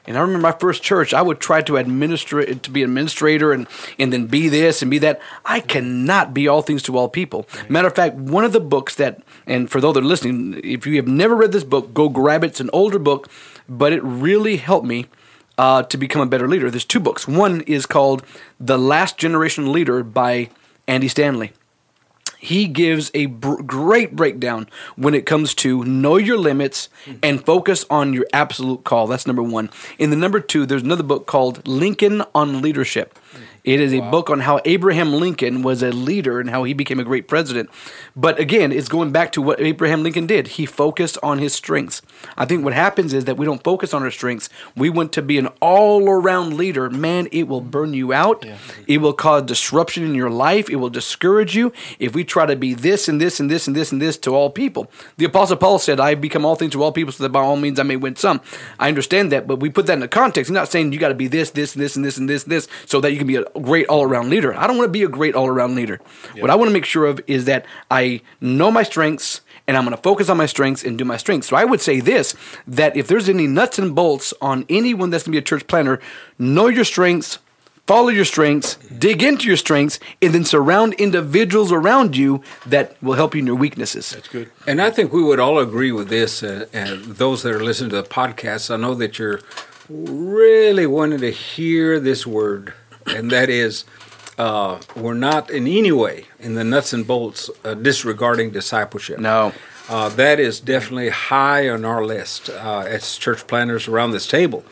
And 0.08 0.18
I 0.18 0.22
remember 0.22 0.42
my 0.42 0.52
first 0.52 0.84
church, 0.84 1.14
I 1.14 1.22
would 1.22 1.40
try 1.40 1.62
to 1.64 1.78
administer 1.78 2.40
it, 2.40 2.64
to 2.64 2.72
be 2.72 2.84
an 2.84 2.90
administrator 2.90 3.52
and, 3.52 3.68
and 3.98 4.14
then 4.14 4.28
be 4.28 4.50
this 4.50 4.82
and 4.82 4.92
be 4.92 5.00
that. 5.00 5.20
I 5.44 5.60
cannot 5.60 6.34
be 6.34 6.48
all 6.48 6.62
things 6.62 6.84
to 6.84 6.98
all 6.98 7.10
people. 7.10 7.48
Matter 7.70 7.88
of 7.88 7.96
fact, 7.96 8.16
one 8.16 8.44
of 8.44 8.54
the 8.54 8.60
books 8.60 8.96
that, 8.96 9.22
and 9.48 9.70
for 9.70 9.82
those 9.82 9.96
that 9.96 10.04
are 10.04 10.08
listening, 10.08 10.60
if 10.64 10.86
you 10.86 10.96
have 10.98 11.08
never 11.08 11.36
read 11.36 11.52
this 11.52 11.64
book, 11.64 11.94
go 11.94 12.10
grab 12.10 12.44
it. 12.44 12.48
It's 12.48 12.60
an 12.60 12.70
older 12.72 13.00
book, 13.00 13.30
but 13.68 13.94
it 13.94 14.04
really 14.04 14.58
helped 14.58 14.86
me 14.86 15.08
uh, 15.58 15.84
to 15.84 15.98
become 15.98 16.22
a 16.22 16.26
better 16.26 16.48
leader. 16.48 16.70
There's 16.70 16.86
two 16.86 17.00
books. 17.00 17.28
One 17.28 17.62
is 17.62 17.86
called 17.86 18.24
The 18.60 18.78
Last 18.78 19.18
Generation 19.18 19.72
Leader 19.72 20.04
by 20.04 20.50
Andy 20.88 21.08
Stanley. 21.08 21.54
He 22.39 22.68
gives 22.68 23.12
a 23.13 23.27
br- 23.27 23.62
great 23.63 24.15
breakdown 24.15 24.68
when 24.96 25.13
it 25.13 25.25
comes 25.25 25.54
to 25.56 25.84
know 25.84 26.18
your 26.18 26.38
limits 26.38 26.89
and 27.24 27.46
focus 27.46 27.86
on 27.89 28.13
your 28.13 28.25
absolute 28.34 28.84
call. 28.84 29.08
That's 29.08 29.27
number 29.27 29.44
one. 29.44 29.70
In 29.98 30.10
the 30.10 30.15
number 30.15 30.39
two, 30.39 30.65
there's 30.65 30.84
another 30.84 31.04
book 31.04 31.25
called 31.25 31.68
Lincoln 31.68 32.24
on 32.34 32.62
Leadership. 32.62 33.18
It 33.65 33.79
is 33.81 33.93
a 33.93 34.00
book 34.12 34.29
on 34.29 34.41
how 34.41 34.62
Abraham 34.63 35.12
Lincoln 35.12 35.63
was 35.63 35.81
a 35.81 35.91
leader 35.91 36.39
and 36.39 36.51
how 36.51 36.63
he 36.63 36.74
became 36.74 37.00
a 37.00 37.03
great 37.03 37.27
president. 37.27 37.72
But 38.15 38.39
again, 38.39 38.72
it's 38.72 38.88
going 38.88 39.12
back 39.12 39.31
to 39.31 39.41
what 39.41 39.60
Abraham 39.60 40.03
Lincoln 40.03 40.27
did. 40.27 40.50
He 40.50 40.67
focused 40.67 41.17
on 41.24 41.39
his 41.39 41.53
strengths. 41.53 42.03
I 42.38 42.45
think 42.45 42.63
what 42.63 42.74
happens 42.74 43.12
is 43.12 43.25
that 43.25 43.38
we 43.38 43.45
don't 43.45 43.63
focus 43.63 43.91
on 43.91 44.03
our 44.03 44.12
strengths. 44.12 44.50
We 44.75 44.91
want 44.91 45.12
to 45.13 45.24
be 45.24 45.39
an 45.39 45.48
all 45.62 46.07
around 46.07 46.55
leader. 46.55 46.91
Man, 46.91 47.27
it 47.31 47.48
will 47.48 47.60
burn 47.60 47.95
you 47.95 48.13
out. 48.13 48.45
It 48.88 49.00
will 49.00 49.13
cause 49.13 49.41
disruption 49.43 50.03
in 50.03 50.13
your 50.13 50.29
life. 50.29 50.69
It 50.69 50.75
will 50.75 50.91
discourage 50.91 51.55
you 51.55 51.74
if 51.98 52.13
we 52.13 52.24
try 52.24 52.45
to 52.45 52.55
be 52.55 52.75
this 52.75 53.07
and 53.10 53.19
this 53.19 53.39
and 53.39 53.50
this 53.50 53.67
and 53.67 53.75
this 53.75 53.91
and 53.91 54.00
this 54.00 54.17
to 54.19 54.36
all 54.36 54.51
people. 54.51 54.91
The 55.17 55.25
Apostle 55.25 55.57
Paul 55.57 55.79
said, 55.79 56.00
I 56.00 56.13
become 56.13 56.45
all 56.45 56.55
things 56.55 56.74
to 56.74 56.84
all 56.84 56.91
people 56.91 57.13
so 57.13 57.24
that 57.24 57.29
by 57.29 57.41
all 57.41 57.55
means 57.55 57.79
I 57.79 57.84
may 57.84 57.95
win 57.95 58.15
some. 58.15 58.41
I 58.79 58.89
understand 58.89 59.31
that, 59.31 59.48
but 59.48 59.60
we 59.60 59.72
put 59.72 59.88
that 59.88 59.93
in 59.93 60.01
the 60.01 60.07
context. 60.07 60.50
He's 60.50 60.53
not 60.53 60.72
saying 60.72 60.93
you 60.93 61.00
got 61.00 61.10
to 61.10 61.15
be 61.15 61.27
this, 61.27 61.50
this, 61.50 61.74
and 61.74 61.84
this, 61.84 61.95
and 61.95 62.05
this, 62.05 62.19
and 62.19 62.29
this, 62.29 62.43
and 62.43 62.51
this, 62.51 62.67
so 62.86 63.01
that 63.01 63.12
you 63.12 63.17
can 63.17 63.25
be 63.25 63.38
a 63.38 63.55
great 63.62 63.88
all 63.88 64.04
around 64.04 64.30
leader. 64.30 64.56
I 64.56 64.68
don't 64.68 64.78
want 64.78 64.90
to 64.90 64.92
be 64.92 65.04
a 65.04 65.08
great 65.08 65.36
all 65.36 65.48
around 65.48 65.76
leader. 65.76 66.00
What 66.40 66.50
I 66.50 66.56
want 66.56 66.70
to 66.70 66.74
make 66.74 66.86
sure 66.86 67.06
of 67.06 67.22
is 67.28 67.46
that 67.46 67.66
I 67.90 68.22
know 68.42 68.72
my 68.72 68.84
strengths 68.84 69.42
and 69.68 69.76
I'm 69.76 69.84
going 69.84 69.96
to 69.96 70.02
focus 70.02 70.30
on 70.30 70.38
my 70.38 70.46
strengths 70.46 70.84
and 70.84 70.98
do 70.98 71.06
my 71.06 71.18
strengths. 71.18 71.48
So 71.48 71.56
I 71.56 71.66
would 71.66 71.82
say 71.82 72.00
this 72.00 72.36
that 72.68 72.96
if 72.96 73.08
there's 73.08 73.30
any 73.30 73.48
nuts 73.48 73.80
and 73.80 73.96
bolts 73.96 74.34
on 74.42 74.66
anyone 74.70 75.10
that's 75.10 75.24
going 75.24 75.34
to 75.34 75.38
be 75.38 75.40
a 75.40 75.42
church 75.42 75.68
planner, 75.68 76.00
know 76.38 76.68
your 76.68 76.86
strengths, 76.86 77.40
follow 77.88 78.10
your 78.10 78.26
strengths, 78.26 78.76
dig 78.76 79.24
into 79.24 79.48
your 79.48 79.58
strengths, 79.58 80.00
and 80.22 80.34
then 80.34 80.44
surround 80.44 80.94
individuals 80.96 81.72
around 81.72 82.16
you 82.16 82.42
that 82.66 83.02
will 83.02 83.14
help 83.14 83.36
you 83.36 83.40
in 83.40 83.48
your 83.48 83.56
weaknesses. 83.56 84.12
That's 84.12 84.28
good. 84.28 84.52
And 84.68 84.82
I 84.82 84.92
think 84.92 85.14
we 85.14 85.24
would 85.24 85.40
all 85.40 85.60
agree 85.60 85.92
with 85.92 86.10
this. 86.10 86.44
Uh, 86.44 86.68
and 86.74 87.04
those 87.04 87.44
that 87.44 87.54
are 87.54 87.64
listening 87.64 87.92
to 87.92 88.02
the 88.02 88.08
podcast, 88.08 88.72
I 88.72 88.78
know 88.78 88.94
that 88.96 89.20
you're 89.20 89.42
really 89.90 90.88
wanting 90.88 91.20
to 91.20 91.32
hear 91.32 92.00
this 92.00 92.26
word, 92.26 92.74
and 93.06 93.32
that 93.32 93.50
is 93.50 93.86
uh, 94.38 94.80
we're 94.96 95.14
not 95.14 95.50
in 95.50 95.68
any 95.68 95.92
way 95.92 96.26
in 96.40 96.56
the 96.56 96.64
nuts 96.64 96.94
and 96.94 97.08
bolts 97.08 97.50
uh, 97.64 97.74
disregarding 97.74 98.52
discipleship. 98.52 99.20
No. 99.20 99.54
Uh, 99.88 100.10
that 100.10 100.40
is 100.40 100.60
definitely 100.60 101.10
high 101.10 101.70
on 101.70 101.86
our 101.86 102.04
list 102.04 102.50
uh, 102.50 102.84
as 102.88 103.18
church 103.18 103.46
planners 103.48 103.88
around 103.88 104.12
this 104.12 104.28
table. 104.28 104.66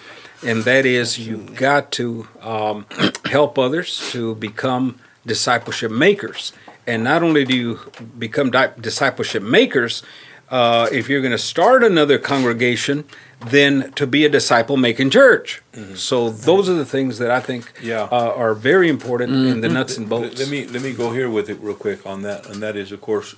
And 0.46 0.64
that 0.64 0.86
is 0.86 1.20
you've 1.20 1.56
got 1.56 1.92
to 1.94 2.28
um, 2.42 2.86
help 3.26 3.58
others 3.58 4.12
to 4.12 4.36
become 4.36 5.00
discipleship 5.26 5.92
makers. 5.92 6.52
And 6.86 7.04
not 7.04 7.24
only 7.24 7.46
do 7.46 7.56
you 7.56 7.80
become 8.18 8.52
di- 8.52 8.74
discipleship 8.80 9.44
makers, 9.44 10.04
uh, 10.50 10.90
if 10.92 11.08
you're 11.08 11.22
going 11.22 11.32
to 11.32 11.38
start 11.38 11.84
another 11.84 12.18
congregation, 12.18 13.06
then 13.50 13.92
to 13.94 14.08
be 14.08 14.26
a 14.26 14.30
disciple 14.30 14.78
making 14.78 15.10
church. 15.10 15.62
So 15.96 16.30
those 16.30 16.70
are 16.70 16.74
the 16.76 16.86
things 16.86 17.18
that 17.18 17.32
I 17.32 17.40
think 17.40 17.72
Yeah. 17.82 18.04
uh, 18.12 18.34
are 18.36 18.54
very 18.54 18.90
important 18.90 19.34
in 19.34 19.62
the 19.62 19.70
nuts 19.70 19.98
and 19.98 20.08
bolts. 20.08 20.40
let 20.40 20.50
me 20.50 20.66
let 20.68 20.82
me 20.82 20.94
go 20.94 21.12
here 21.12 21.30
with 21.30 21.50
it 21.50 21.58
real 21.62 21.76
quick 21.76 22.06
on 22.06 22.22
that, 22.24 22.48
and 22.48 22.62
that 22.62 22.76
is, 22.76 22.92
of 22.92 23.02
course, 23.02 23.36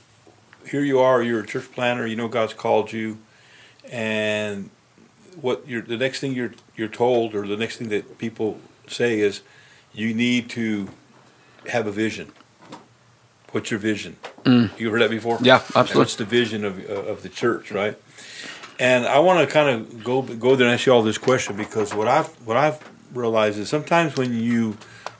here 0.70 0.84
you 0.84 1.00
are. 1.00 1.24
You're 1.24 1.42
a 1.42 1.46
church 1.48 1.72
planner. 1.72 2.06
You 2.06 2.16
know 2.16 2.28
God's 2.28 2.54
called 2.54 2.92
you, 2.92 3.18
and 3.92 4.70
what 5.42 5.68
you're 5.68 5.82
the 5.82 5.98
next 5.98 6.20
thing 6.20 6.34
you're 6.34 6.54
you're 6.76 6.88
told, 6.88 7.36
or 7.36 7.48
the 7.48 7.58
next 7.58 7.78
thing 7.78 7.90
that 7.90 8.18
people 8.18 8.60
say 8.88 9.20
is, 9.20 9.42
you 9.94 10.14
need 10.14 10.50
to 10.52 10.90
have 11.70 11.88
a 11.88 11.92
vision. 11.92 12.32
What's 13.52 13.72
your 13.72 13.80
vision? 13.80 14.18
You 14.46 14.92
heard 14.92 15.02
that 15.02 15.10
before? 15.10 15.40
Yeah, 15.42 15.56
absolutely. 15.76 16.00
What's 16.00 16.16
the 16.18 16.26
vision 16.26 16.66
of 16.66 16.80
uh, 16.90 16.94
of 16.94 17.24
the 17.24 17.30
church, 17.30 17.72
right? 17.72 17.98
And 18.80 19.06
I 19.06 19.20
want 19.20 19.48
to 19.48 19.52
kind 19.52 19.70
of 19.70 20.04
go 20.04 20.22
go 20.22 20.56
there 20.56 20.68
and 20.68 20.74
ask 20.74 20.86
you 20.86 20.94
all 20.94 21.02
this 21.02 21.18
question 21.18 21.56
because 21.56 21.94
what 21.94 22.08
I've 22.08 22.28
what 22.46 22.58
I've 22.58 22.80
realized 23.14 23.58
is 23.58 23.70
sometimes 23.70 24.18
when 24.18 24.34
you 24.34 24.78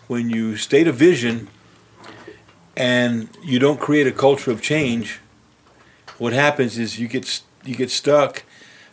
when 0.08 0.30
you 0.30 0.58
state 0.58 0.88
a 0.88 0.92
vision 0.92 1.48
and 2.76 3.30
you 3.42 3.60
don't 3.60 3.80
create 3.80 4.08
a 4.08 4.12
culture 4.12 4.52
of 4.52 4.62
change, 4.62 5.20
what 6.18 6.34
happens 6.34 6.78
is 6.78 7.00
you 7.00 7.08
get 7.08 7.42
you 7.64 7.76
get 7.76 7.90
stuck 7.90 8.44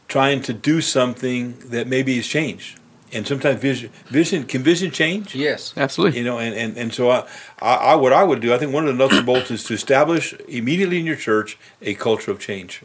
trying 0.08 0.42
to 0.42 0.52
do 0.52 0.80
something 0.80 1.58
that 1.64 1.86
maybe 1.86 2.16
has 2.16 2.26
changed. 2.26 2.78
And 3.14 3.26
sometimes 3.26 3.60
vision 3.60 3.90
vision 4.06 4.44
can 4.44 4.62
vision 4.62 4.90
change. 4.90 5.34
yes. 5.34 5.74
Absolutely. 5.76 6.20
You 6.20 6.24
know, 6.24 6.38
and, 6.38 6.54
and, 6.54 6.78
and 6.78 6.94
so 6.94 7.10
I, 7.10 7.26
I, 7.60 7.74
I 7.74 7.94
what 7.96 8.12
I 8.12 8.22
would 8.22 8.40
do, 8.40 8.54
I 8.54 8.58
think 8.58 8.72
one 8.72 8.86
of 8.86 8.96
the 8.96 9.02
nuts 9.02 9.16
and 9.16 9.26
bolts 9.26 9.50
is 9.50 9.64
to 9.64 9.74
establish 9.74 10.34
immediately 10.48 10.98
in 10.98 11.04
your 11.04 11.16
church 11.16 11.58
a 11.82 11.94
culture 11.94 12.30
of 12.30 12.38
change. 12.38 12.82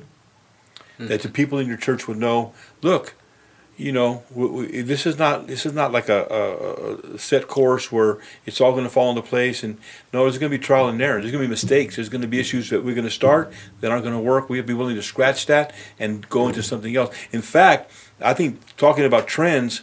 Mm-hmm. 0.98 1.08
That 1.08 1.22
the 1.22 1.30
people 1.30 1.60
in 1.60 1.68
your 1.68 1.78
church 1.78 2.08
would 2.08 2.18
know, 2.18 2.54
look, 2.82 3.14
you 3.78 3.92
know, 3.92 4.24
we, 4.32 4.48
we, 4.48 4.82
this 4.82 5.06
is 5.06 5.20
not 5.20 5.46
this 5.46 5.66
is 5.66 5.74
not 5.74 5.92
like 5.92 6.10
a, 6.10 6.26
a, 6.26 7.14
a 7.14 7.20
set 7.20 7.48
course 7.48 7.92
where 7.92 8.18
it's 8.46 8.60
all 8.60 8.72
going 8.72 8.84
to 8.84 8.90
fall 8.90 9.12
into 9.12 9.22
place. 9.22 9.64
And 9.64 9.78
no, 10.12 10.24
there's 10.24 10.40
going 10.40 10.52
to 10.52 10.58
be 10.58 10.64
trial 10.64 10.90
and 10.90 11.00
error. 11.00 11.22
There's 11.22 11.32
going 11.32 11.44
to 11.44 11.48
be 11.48 11.52
mistakes. 11.52 11.96
There's 11.96 12.10
going 12.10 12.24
to 12.24 12.28
be 12.28 12.40
issues 12.40 12.72
that 12.72 12.84
we're 12.84 12.96
going 12.96 13.06
to 13.06 13.12
start 13.12 13.54
that 13.82 13.92
aren't 13.92 14.04
going 14.04 14.16
to 14.16 14.22
work. 14.22 14.50
We 14.50 14.58
have 14.58 14.66
to 14.66 14.74
be 14.74 14.78
willing 14.78 14.96
to 14.96 15.04
scratch 15.04 15.46
that 15.46 15.74
and 16.00 16.28
go 16.28 16.48
into 16.48 16.64
something 16.64 16.96
else. 16.96 17.16
In 17.32 17.44
fact, 17.44 17.92
I 18.20 18.34
think 18.34 18.76
talking 18.78 19.06
about 19.06 19.28
trends, 19.28 19.82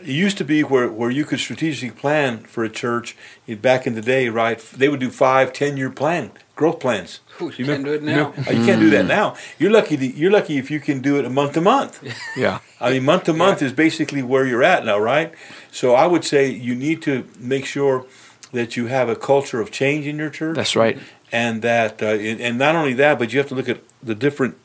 it 0.00 0.06
used 0.06 0.38
to 0.38 0.44
be 0.44 0.62
where, 0.62 0.88
where 0.88 1.10
you 1.10 1.24
could 1.24 1.38
strategically 1.38 1.90
plan 1.90 2.38
for 2.44 2.64
a 2.64 2.68
church 2.70 3.16
back 3.60 3.86
in 3.86 3.94
the 3.94 4.00
day, 4.02 4.28
right? 4.28 4.58
They 4.58 4.88
would 4.88 5.00
do 5.00 5.10
five, 5.10 5.52
ten 5.52 5.76
year 5.76 5.90
plan, 5.90 6.30
growth 6.56 6.80
plans. 6.80 7.20
Ooh, 7.40 7.52
you 7.56 7.64
can't 7.66 7.84
do 7.84 7.92
it 7.94 8.02
now. 8.02 8.30
remember- 8.30 8.52
you 8.52 8.64
can't 8.64 8.80
do 8.80 8.90
that 8.90 9.06
now. 9.06 9.36
You're 9.58 9.70
lucky. 9.70 9.96
To, 9.96 10.06
you're 10.06 10.30
lucky 10.30 10.56
if 10.58 10.70
you 10.70 10.80
can 10.80 11.00
do 11.00 11.18
it 11.18 11.24
a 11.24 11.30
month 11.30 11.52
to 11.54 11.60
month. 11.60 12.02
Yeah. 12.36 12.60
I 12.80 12.90
mean, 12.90 13.04
month 13.04 13.24
to 13.24 13.32
month 13.32 13.60
is 13.62 13.72
basically 13.72 14.22
where 14.22 14.46
you're 14.46 14.62
at 14.64 14.84
now, 14.84 14.98
right? 14.98 15.32
So 15.70 15.94
I 15.94 16.06
would 16.06 16.24
say 16.24 16.48
you 16.50 16.74
need 16.74 17.02
to 17.02 17.26
make 17.38 17.66
sure 17.66 18.06
that 18.52 18.76
you 18.76 18.86
have 18.86 19.08
a 19.08 19.16
culture 19.16 19.60
of 19.60 19.70
change 19.70 20.06
in 20.06 20.16
your 20.16 20.30
church. 20.30 20.56
That's 20.56 20.74
right. 20.74 20.98
And 21.30 21.62
that, 21.62 22.02
uh, 22.02 22.06
and 22.06 22.40
and 22.40 22.58
not 22.58 22.74
only 22.74 22.94
that, 22.94 23.18
but 23.18 23.32
you 23.32 23.38
have 23.38 23.48
to 23.48 23.54
look 23.54 23.68
at 23.68 23.80
the 24.02 24.14
different 24.14 24.56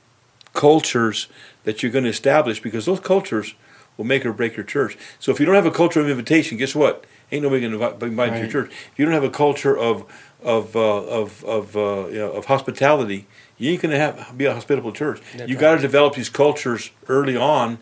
cultures 0.53 1.27
that 1.63 1.81
you're 1.83 1.91
going 1.91 2.03
to 2.05 2.09
establish 2.09 2.61
because 2.61 2.85
those 2.85 2.99
cultures 2.99 3.53
will 3.97 4.05
make 4.05 4.25
or 4.25 4.31
break 4.33 4.55
your 4.55 4.63
church. 4.65 4.97
So 5.19 5.31
if 5.31 5.39
you 5.39 5.45
don't 5.45 5.55
have 5.55 5.65
a 5.65 5.71
culture 5.71 5.99
of 5.99 6.09
invitation, 6.09 6.57
guess 6.57 6.75
what? 6.75 7.05
Ain't 7.31 7.43
nobody 7.43 7.67
going 7.67 7.99
to 7.99 8.05
invite 8.05 8.29
you 8.29 8.35
to 8.35 8.39
your 8.43 8.51
church. 8.51 8.71
If 8.93 8.99
you 8.99 9.05
don't 9.05 9.13
have 9.13 9.23
a 9.23 9.29
culture 9.29 9.77
of 9.77 10.05
of 10.43 10.75
uh, 10.75 10.79
of 11.19 11.43
of 11.43 11.75
uh, 11.75 12.07
you 12.07 12.19
know, 12.19 12.31
of 12.31 12.45
hospitality, 12.45 13.27
you 13.57 13.71
ain't 13.71 13.81
going 13.81 13.91
to 13.91 13.99
have 13.99 14.37
be 14.37 14.45
a 14.45 14.53
hospitable 14.53 14.91
church. 14.93 15.19
you 15.45 15.57
got 15.57 15.75
to 15.75 15.81
develop 15.81 16.13
these 16.15 16.29
cultures 16.29 16.91
early 17.09 17.35
on, 17.35 17.79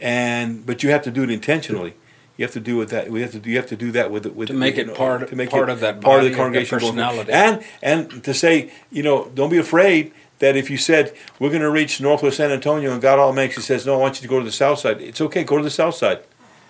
and 0.00 0.66
but 0.66 0.82
you 0.82 0.90
have 0.90 1.02
to 1.02 1.10
do 1.10 1.22
it 1.22 1.30
intentionally. 1.30 1.94
You 2.36 2.44
have 2.46 2.52
to 2.54 2.60
do 2.60 2.80
it 2.80 2.88
that 2.88 3.10
we 3.10 3.20
have 3.22 3.30
to 3.32 3.38
do, 3.38 3.50
you 3.50 3.56
have 3.56 3.66
to 3.68 3.76
do 3.76 3.92
that 3.92 4.10
with 4.10 4.26
with 4.26 4.48
To 4.48 4.54
make 4.54 4.76
you 4.76 4.82
it 4.82 4.86
know, 4.88 4.94
part- 4.94 5.28
to 5.28 5.36
make 5.36 5.50
part 5.50 5.68
it 5.68 5.72
of 5.72 5.80
that 5.80 6.00
part 6.00 6.16
of 6.18 6.22
body, 6.24 6.28
the 6.30 6.36
congregation 6.36 6.78
personality. 6.80 7.30
and 7.32 7.62
and 7.82 8.24
to 8.24 8.34
say 8.34 8.72
you 8.90 9.02
know 9.02 9.30
don't 9.34 9.50
be 9.50 9.58
afraid 9.58 10.12
that 10.42 10.56
if 10.56 10.68
you 10.70 10.76
said 10.76 11.04
we're 11.38 11.48
going 11.56 11.62
to 11.62 11.70
reach 11.70 12.00
Northwest 12.00 12.36
San 12.36 12.50
Antonio 12.50 12.92
and 12.92 13.00
God 13.00 13.18
all 13.18 13.32
makes, 13.32 13.56
Almighty 13.56 13.66
says 13.70 13.86
no 13.86 13.94
I 13.94 13.98
want 14.04 14.16
you 14.16 14.22
to 14.22 14.28
go 14.34 14.38
to 14.38 14.44
the 14.44 14.58
south 14.64 14.78
side 14.80 15.00
it's 15.00 15.20
okay 15.26 15.42
go 15.44 15.56
to 15.56 15.64
the 15.64 15.76
south 15.82 15.94
side 16.02 16.20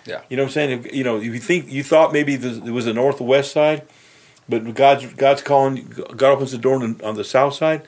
Yeah. 0.05 0.21
you 0.29 0.37
know 0.37 0.43
what 0.43 0.49
I'm 0.49 0.53
saying 0.53 0.71
if, 0.85 0.93
you 0.97 1.03
know 1.03 1.17
if 1.17 1.23
you 1.37 1.39
think 1.39 1.69
you 1.77 1.83
thought 1.83 2.13
maybe 2.13 2.35
the, 2.43 2.49
there 2.65 2.73
was 2.73 2.87
a 2.87 2.93
north 2.93 3.19
or 3.21 3.27
west 3.27 3.51
side 3.51 3.81
but 4.47 4.59
God's 4.73 5.05
God's 5.25 5.41
calling 5.41 5.75
God 6.21 6.31
opens 6.35 6.51
the 6.51 6.57
door 6.57 6.75
on, 6.83 6.99
on 7.03 7.15
the 7.15 7.23
south 7.35 7.53
side 7.55 7.81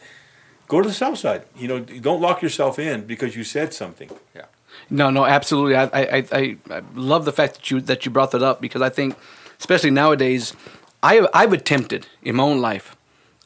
go 0.67 0.81
to 0.81 0.87
the 0.87 0.99
south 1.03 1.17
side 1.19 1.41
you 1.61 1.67
know 1.69 1.79
don't 1.79 2.21
lock 2.27 2.41
yourself 2.41 2.79
in 2.79 3.05
because 3.05 3.35
you 3.37 3.43
said 3.43 3.73
something 3.73 4.09
Yeah. 4.35 4.45
No, 4.89 5.09
no, 5.09 5.25
absolutely. 5.25 5.75
I, 5.75 5.85
I, 5.85 6.25
I, 6.41 6.57
I 6.69 6.81
love 6.93 7.23
the 7.25 7.31
fact 7.31 7.55
that 7.55 7.71
you 7.71 7.81
that 7.81 8.05
you 8.05 8.11
brought 8.11 8.31
that 8.31 8.43
up 8.43 8.57
because 8.61 8.81
I 8.81 8.89
think, 8.89 9.15
especially 9.57 9.89
nowadays, 9.89 10.53
I 11.01 11.13
I've 11.33 11.53
attempted 11.53 12.01
in 12.21 12.35
my 12.35 12.43
own 12.43 12.59
life, 12.69 12.87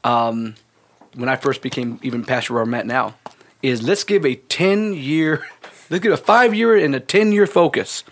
um, 0.03 0.55
when 1.16 1.30
I 1.30 1.36
first 1.36 1.62
became 1.62 2.00
even 2.04 2.24
pastor 2.24 2.54
where 2.54 2.63
I'm 2.63 2.74
at 2.74 2.86
now, 2.86 3.16
is 3.62 3.84
let's 3.84 4.04
give 4.04 4.25
a 4.25 4.36
ten 4.36 4.94
year, 4.94 5.48
let's 5.89 6.04
give 6.04 6.12
a 6.12 6.18
five 6.18 6.54
year 6.54 6.75
and 6.75 6.96
a 6.96 7.00
ten 7.00 7.32
year 7.32 7.48
focus. 7.48 8.04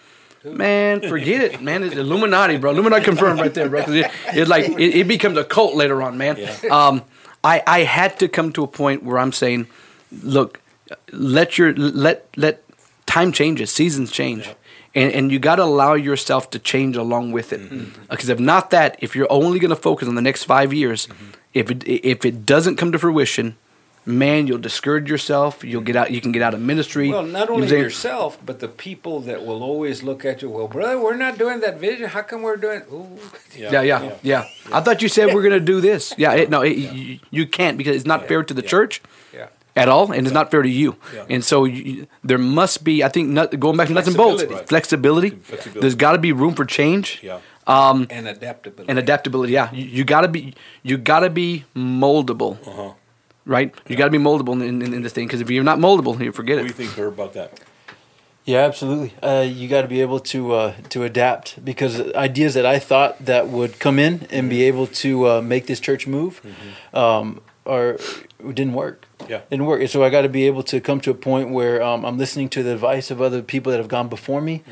Man, 0.43 1.01
forget 1.09 1.41
it, 1.41 1.61
man. 1.61 1.83
It's 1.83 1.95
Illuminati, 1.95 2.57
bro. 2.57 2.71
Illuminati 2.71 3.03
confirmed 3.03 3.39
right 3.39 3.53
there, 3.53 3.69
bro. 3.69 3.83
it, 3.87 4.11
it 4.33 4.47
like 4.47 4.65
it, 4.69 4.95
it 4.95 5.07
becomes 5.07 5.37
a 5.37 5.43
cult 5.43 5.75
later 5.75 6.01
on, 6.01 6.17
man. 6.17 6.37
Um, 6.69 7.03
I 7.43 7.63
I 7.65 7.79
had 7.79 8.19
to 8.19 8.27
come 8.27 8.51
to 8.53 8.63
a 8.63 8.67
point 8.67 9.03
where 9.03 9.17
I'm 9.17 9.31
saying, 9.31 9.67
look, 10.23 10.61
let 11.11 11.57
your 11.57 11.73
let 11.73 12.27
let 12.37 12.63
time 13.05 13.31
changes, 13.31 13.71
seasons 13.71 14.11
change. 14.11 14.49
And, 14.95 15.11
and 15.13 15.31
you 15.31 15.37
got 15.37 15.57
to 15.57 15.63
allow 15.63 15.93
yourself 15.93 16.49
to 16.51 16.59
change 16.59 16.97
along 16.97 17.31
with 17.31 17.53
it, 17.53 17.59
mm-hmm. 17.59 18.01
uh, 18.03 18.05
because 18.09 18.29
if 18.29 18.39
not 18.39 18.71
that, 18.71 18.97
if 18.99 19.15
you're 19.15 19.31
only 19.31 19.59
going 19.59 19.69
to 19.69 19.75
focus 19.75 20.07
on 20.07 20.15
the 20.15 20.23
next 20.23 20.45
five 20.45 20.73
years, 20.73 21.05
mm-hmm. 21.05 21.31
If 21.57 21.71
it 21.71 21.83
if 21.87 22.25
it 22.25 22.45
doesn't 22.45 22.75
come 22.77 22.91
to 22.91 22.99
fruition, 22.99 23.55
man, 24.05 24.47
you'll 24.47 24.57
discourage 24.69 25.09
yourself. 25.09 25.63
You'll 25.63 25.81
get 25.89 25.95
out. 25.95 26.11
You 26.11 26.21
can 26.21 26.31
get 26.31 26.41
out 26.41 26.53
of 26.53 26.61
ministry. 26.61 27.09
Well, 27.09 27.23
not 27.23 27.27
You 27.27 27.33
know 27.33 27.39
what 27.39 27.49
only 27.51 27.63
I'm 27.63 27.69
saying? 27.69 27.83
yourself, 27.83 28.37
but 28.45 28.59
the 28.59 28.67
people 28.69 29.19
that 29.21 29.45
will 29.45 29.61
always 29.63 30.03
look 30.03 30.23
at 30.25 30.41
you. 30.41 30.49
Well, 30.49 30.67
brother, 30.67 30.97
we're 30.99 31.15
not 31.15 31.37
doing 31.37 31.59
that 31.61 31.79
vision. 31.79 32.07
How 32.09 32.21
come 32.21 32.41
we're 32.43 32.57
doing? 32.67 32.81
Ooh. 32.91 33.19
Yeah, 33.55 33.81
yeah, 33.81 34.15
yeah, 34.23 34.45
I 34.71 34.79
thought 34.81 35.01
you 35.01 35.09
said 35.09 35.33
we're 35.33 35.41
going 35.49 35.59
to 35.59 35.71
do 35.73 35.81
this. 35.81 36.13
Yeah, 36.17 36.33
it, 36.33 36.49
no, 36.49 36.61
it, 36.61 36.77
you, 36.77 37.19
you 37.31 37.45
can't 37.47 37.77
because 37.77 37.95
it's 37.95 38.05
not 38.05 38.27
fair 38.27 38.43
to 38.43 38.53
the 38.53 38.61
church 38.61 39.01
Yeah. 39.33 39.47
at 39.75 39.89
all, 39.89 40.11
and 40.11 40.25
it's 40.27 40.33
not 40.33 40.51
fair 40.51 40.61
to 40.61 40.69
you. 40.69 40.95
Yeah. 41.13 41.25
And 41.33 41.43
so 41.43 41.65
you, 41.65 42.07
there 42.23 42.37
must 42.37 42.83
be, 42.83 43.03
I 43.03 43.09
think, 43.09 43.29
nut, 43.29 43.59
going 43.59 43.75
back 43.77 43.87
to 43.87 43.93
nuts 43.93 44.07
and 44.07 44.15
bolts, 44.17 44.43
Flexibility. 44.43 44.67
flexibility. 44.67 45.29
Flexibility. 45.31 45.79
There's 45.81 45.95
got 45.95 46.11
to 46.13 46.19
be 46.19 46.31
room 46.31 46.53
for 46.55 46.65
change. 46.65 47.23
Yeah. 47.67 47.89
Um, 47.89 48.07
And 48.09 48.27
adaptability. 48.27 48.89
and 48.89 48.99
adaptability. 48.99 49.53
Yeah, 49.53 49.71
you, 49.73 49.85
you 49.85 50.03
got 50.05 50.21
to 50.21 50.27
be, 50.27 50.53
you 50.83 50.97
got 50.97 51.19
to 51.21 51.29
be 51.29 51.65
moldable, 51.75 52.57
Uh-huh. 52.67 52.93
right? 53.45 53.73
You 53.87 53.95
got 53.95 54.05
to 54.05 54.11
be 54.11 54.17
moldable 54.17 54.53
in, 54.61 54.81
in, 54.81 54.93
in 54.93 55.01
this 55.01 55.13
thing 55.13 55.27
because 55.27 55.41
if 55.41 55.49
you're 55.49 55.63
not 55.63 55.79
moldable, 55.79 56.19
you 56.19 56.31
forget 56.31 56.57
it. 56.57 56.61
What 56.61 56.75
do 56.75 56.83
you 56.83 56.87
think, 56.87 56.97
Herb, 56.97 57.13
about 57.13 57.33
that? 57.33 57.59
Yeah, 58.45 58.59
absolutely. 58.63 59.13
Uh, 59.21 59.41
you 59.41 59.67
got 59.67 59.81
to 59.81 59.89
be 59.89 59.99
able 59.99 60.21
to 60.21 60.53
uh, 60.53 60.73
to 60.89 61.03
adapt 61.03 61.65
because 61.65 61.99
ideas 62.13 62.53
that 62.53 62.65
I 62.65 62.79
thought 62.79 63.17
that 63.25 63.49
would 63.49 63.77
come 63.79 63.99
in 63.99 64.25
and 64.31 64.49
be 64.49 64.63
able 64.63 64.87
to 65.03 65.27
uh, 65.27 65.41
make 65.41 65.65
this 65.67 65.81
church 65.81 66.07
move, 66.07 66.39
um, 66.93 67.41
are 67.65 67.97
didn't 68.39 68.71
work. 68.73 69.05
Yeah. 69.29 69.41
didn't 69.49 69.65
work. 69.65 69.87
So 69.89 70.03
I 70.03 70.09
got 70.09 70.21
to 70.21 70.29
be 70.29 70.47
able 70.47 70.63
to 70.63 70.79
come 70.81 70.99
to 71.01 71.11
a 71.11 71.13
point 71.13 71.49
where 71.49 71.81
um, 71.81 72.05
I'm 72.05 72.17
listening 72.17 72.49
to 72.49 72.63
the 72.63 72.73
advice 72.73 73.11
of 73.11 73.21
other 73.21 73.41
people 73.41 73.71
that 73.71 73.77
have 73.77 73.87
gone 73.87 74.07
before 74.07 74.41
me, 74.41 74.63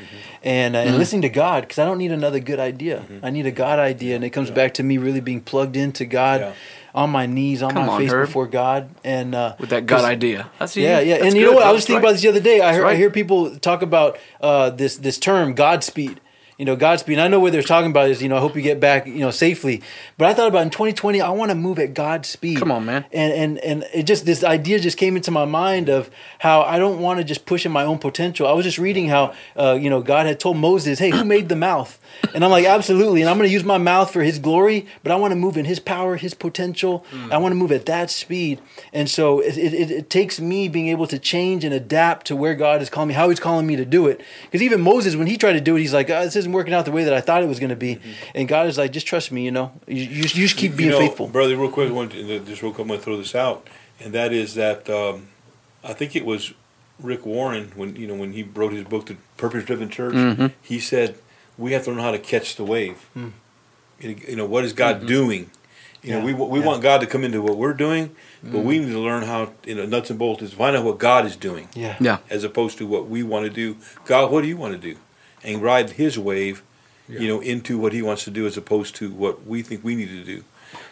and 0.42 0.74
uh, 0.76 0.80
and 0.80 0.98
listening 0.98 1.22
to 1.22 1.28
God 1.28 1.62
because 1.62 1.78
I 1.78 1.84
don't 1.84 1.98
need 1.98 2.12
another 2.12 2.40
good 2.40 2.58
idea. 2.60 3.04
I 3.22 3.30
need 3.30 3.46
a 3.46 3.50
God 3.50 3.78
idea, 3.78 4.16
and 4.16 4.24
it 4.24 4.30
comes 4.30 4.50
back 4.50 4.74
to 4.74 4.82
me 4.82 4.98
really 4.98 5.20
being 5.20 5.40
plugged 5.40 5.76
into 5.76 6.04
God. 6.04 6.40
Yeah. 6.40 6.52
On 6.94 7.10
my 7.10 7.26
knees, 7.26 7.62
on 7.62 7.72
Come 7.74 7.84
my 7.84 7.92
on, 7.92 8.00
face 8.00 8.10
Herb. 8.10 8.26
before 8.26 8.46
God, 8.46 8.88
and 9.04 9.34
uh, 9.34 9.54
With 9.58 9.68
that 9.68 9.84
God 9.84 10.06
idea. 10.06 10.48
That's 10.58 10.78
yeah, 10.78 11.00
yeah, 11.00 11.18
that's 11.18 11.26
and 11.26 11.34
you 11.36 11.42
good, 11.42 11.50
know 11.50 11.56
what? 11.58 11.66
I 11.66 11.72
was 11.72 11.84
thinking 11.84 11.96
right. 11.96 12.04
about 12.04 12.12
this 12.12 12.22
the 12.22 12.28
other 12.28 12.40
day. 12.40 12.62
I 12.62 12.72
heard, 12.72 12.84
right. 12.84 12.94
I 12.94 12.96
hear 12.96 13.10
people 13.10 13.58
talk 13.58 13.82
about 13.82 14.18
uh, 14.40 14.70
this 14.70 14.96
this 14.96 15.18
term 15.18 15.54
Godspeed. 15.54 16.22
You 16.58 16.64
know, 16.64 16.76
Godspeed. 16.76 17.18
And 17.18 17.22
I 17.22 17.28
know 17.28 17.40
what 17.40 17.52
they're 17.52 17.62
talking 17.62 17.90
about 17.90 18.08
is 18.08 18.22
you 18.22 18.28
know, 18.28 18.36
I 18.36 18.40
hope 18.40 18.56
you 18.56 18.62
get 18.62 18.80
back 18.80 19.06
you 19.06 19.20
know 19.20 19.30
safely. 19.30 19.82
But 20.16 20.28
I 20.28 20.34
thought 20.34 20.48
about 20.48 20.62
in 20.62 20.70
2020, 20.70 21.20
I 21.20 21.30
want 21.30 21.50
to 21.50 21.54
move 21.54 21.78
at 21.78 21.94
God's 21.94 22.28
speed. 22.28 22.58
Come 22.58 22.72
on, 22.72 22.84
man. 22.86 23.04
And 23.12 23.32
and 23.32 23.58
and 23.58 23.84
it 23.92 24.04
just 24.04 24.24
this 24.24 24.42
idea 24.42 24.78
just 24.78 24.96
came 24.96 25.16
into 25.16 25.30
my 25.30 25.44
mind 25.44 25.88
of 25.88 26.10
how 26.38 26.62
I 26.62 26.78
don't 26.78 27.00
want 27.00 27.18
to 27.18 27.24
just 27.24 27.46
push 27.46 27.66
in 27.66 27.72
my 27.72 27.84
own 27.84 27.98
potential. 27.98 28.46
I 28.46 28.52
was 28.52 28.64
just 28.64 28.78
reading 28.78 29.08
how 29.08 29.34
uh, 29.56 29.78
you 29.80 29.90
know 29.90 30.02
God 30.02 30.26
had 30.26 30.40
told 30.40 30.56
Moses, 30.56 30.98
"Hey, 30.98 31.10
who 31.10 31.24
made 31.24 31.48
the 31.48 31.56
mouth?" 31.56 31.98
And 32.34 32.44
I'm 32.44 32.50
like, 32.50 32.64
absolutely. 32.64 33.20
And 33.20 33.30
I'm 33.30 33.36
going 33.36 33.48
to 33.48 33.52
use 33.52 33.64
my 33.64 33.78
mouth 33.78 34.10
for 34.10 34.22
His 34.22 34.38
glory, 34.38 34.86
but 35.02 35.12
I 35.12 35.16
want 35.16 35.32
to 35.32 35.36
move 35.36 35.56
in 35.56 35.64
His 35.64 35.78
power, 35.78 36.16
His 36.16 36.34
potential. 36.34 37.04
I 37.30 37.38
want 37.38 37.52
to 37.52 37.56
move 37.56 37.72
at 37.72 37.86
that 37.86 38.10
speed. 38.10 38.60
And 38.92 39.08
so 39.08 39.40
it, 39.40 39.56
it, 39.56 39.90
it 39.90 40.10
takes 40.10 40.40
me 40.40 40.68
being 40.68 40.88
able 40.88 41.06
to 41.08 41.18
change 41.18 41.64
and 41.64 41.74
adapt 41.74 42.26
to 42.28 42.36
where 42.36 42.54
God 42.54 42.82
is 42.82 42.90
calling 42.90 43.08
me, 43.08 43.14
how 43.14 43.28
He's 43.28 43.40
calling 43.40 43.66
me 43.66 43.76
to 43.76 43.84
do 43.84 44.06
it. 44.06 44.20
Because 44.44 44.62
even 44.62 44.80
Moses, 44.80 45.16
when 45.16 45.26
he 45.26 45.36
tried 45.36 45.54
to 45.54 45.60
do 45.60 45.76
it, 45.76 45.80
he's 45.80 45.94
like, 45.94 46.10
oh, 46.10 46.24
this 46.24 46.45
isn't 46.46 46.52
working 46.54 46.72
out 46.74 46.84
the 46.84 46.92
way 46.92 47.04
that 47.04 47.12
I 47.12 47.20
thought 47.20 47.42
it 47.42 47.48
was 47.48 47.58
going 47.58 47.70
to 47.70 47.76
be. 47.76 47.98
And 48.34 48.48
God 48.48 48.66
is 48.68 48.78
like, 48.78 48.92
just 48.92 49.06
trust 49.06 49.30
me. 49.32 49.44
You 49.44 49.50
know, 49.50 49.72
you, 49.86 49.96
you, 49.96 50.16
you 50.22 50.22
just 50.22 50.56
keep 50.56 50.76
being 50.76 50.90
you 50.90 50.94
know, 50.94 51.00
faithful. 51.00 51.26
brother. 51.28 51.56
Real 51.56 51.70
quick, 51.70 51.88
I 51.88 51.92
want 51.92 52.12
to, 52.12 52.40
just 52.40 52.62
real 52.62 52.72
quick, 52.72 52.82
I'm 52.82 52.88
going 52.88 53.00
to 53.00 53.04
throw 53.04 53.16
this 53.16 53.34
out, 53.34 53.68
and 54.00 54.12
that 54.14 54.32
is 54.32 54.54
that 54.54 54.88
um, 54.88 55.28
I 55.84 55.92
think 55.92 56.14
it 56.16 56.24
was 56.24 56.54
Rick 57.00 57.26
Warren 57.26 57.72
when 57.74 57.96
you 57.96 58.06
know 58.06 58.14
when 58.14 58.32
he 58.32 58.42
wrote 58.44 58.72
his 58.72 58.84
book, 58.84 59.06
The 59.06 59.16
Purpose 59.36 59.64
Driven 59.64 59.88
Church. 59.90 60.14
Mm-hmm. 60.14 60.46
He 60.62 60.78
said 60.80 61.16
we 61.58 61.72
have 61.72 61.84
to 61.84 61.90
learn 61.90 62.00
how 62.00 62.12
to 62.12 62.18
catch 62.18 62.56
the 62.56 62.64
wave. 62.64 63.08
You 63.14 63.32
you 64.00 64.36
know 64.36 64.46
what 64.46 64.64
is 64.64 64.72
God 64.72 64.98
Mm-hmm. 64.98 65.06
doing? 65.06 65.50
You 66.02 66.12
know, 66.12 66.18
Yeah, 66.18 66.24
we 66.26 66.34
we 66.34 66.60
yeah. 66.60 66.66
want 66.66 66.82
God 66.82 67.00
to 67.00 67.06
come 67.06 67.24
into 67.24 67.42
what 67.42 67.56
we're 67.56 67.72
doing, 67.74 68.14
but 68.42 68.60
we 68.60 68.76
Mm-hmm. 68.78 68.86
need 68.86 68.92
to 68.92 69.00
learn 69.00 69.22
how 69.24 69.52
you 69.66 69.74
know 69.74 69.86
nuts 69.86 70.10
and 70.10 70.18
bolts 70.18 70.42
is 70.42 70.52
find 70.52 70.76
out 70.76 70.84
what 70.84 70.98
God 70.98 71.26
is 71.26 71.34
doing, 71.36 71.68
Yeah. 71.74 71.96
Yeah. 72.00 72.18
as 72.30 72.44
opposed 72.44 72.78
to 72.78 72.86
what 72.86 73.08
we 73.08 73.22
want 73.22 73.44
to 73.46 73.50
do. 73.50 73.76
God, 74.04 74.30
what 74.30 74.42
do 74.42 74.48
you 74.48 74.56
want 74.56 74.72
to 74.74 74.78
do? 74.78 74.98
And 75.46 75.62
ride 75.62 75.90
His 75.90 76.18
wave, 76.18 76.62
you 77.08 77.28
know, 77.28 77.40
into 77.40 77.78
what 77.78 77.92
He 77.92 78.02
wants 78.02 78.24
to 78.24 78.30
do, 78.30 78.46
as 78.46 78.56
opposed 78.56 78.94
to 78.96 79.10
what 79.10 79.46
we 79.46 79.62
think 79.62 79.82
we 79.84 79.94
need 79.94 80.08
to 80.08 80.24
do. 80.24 80.42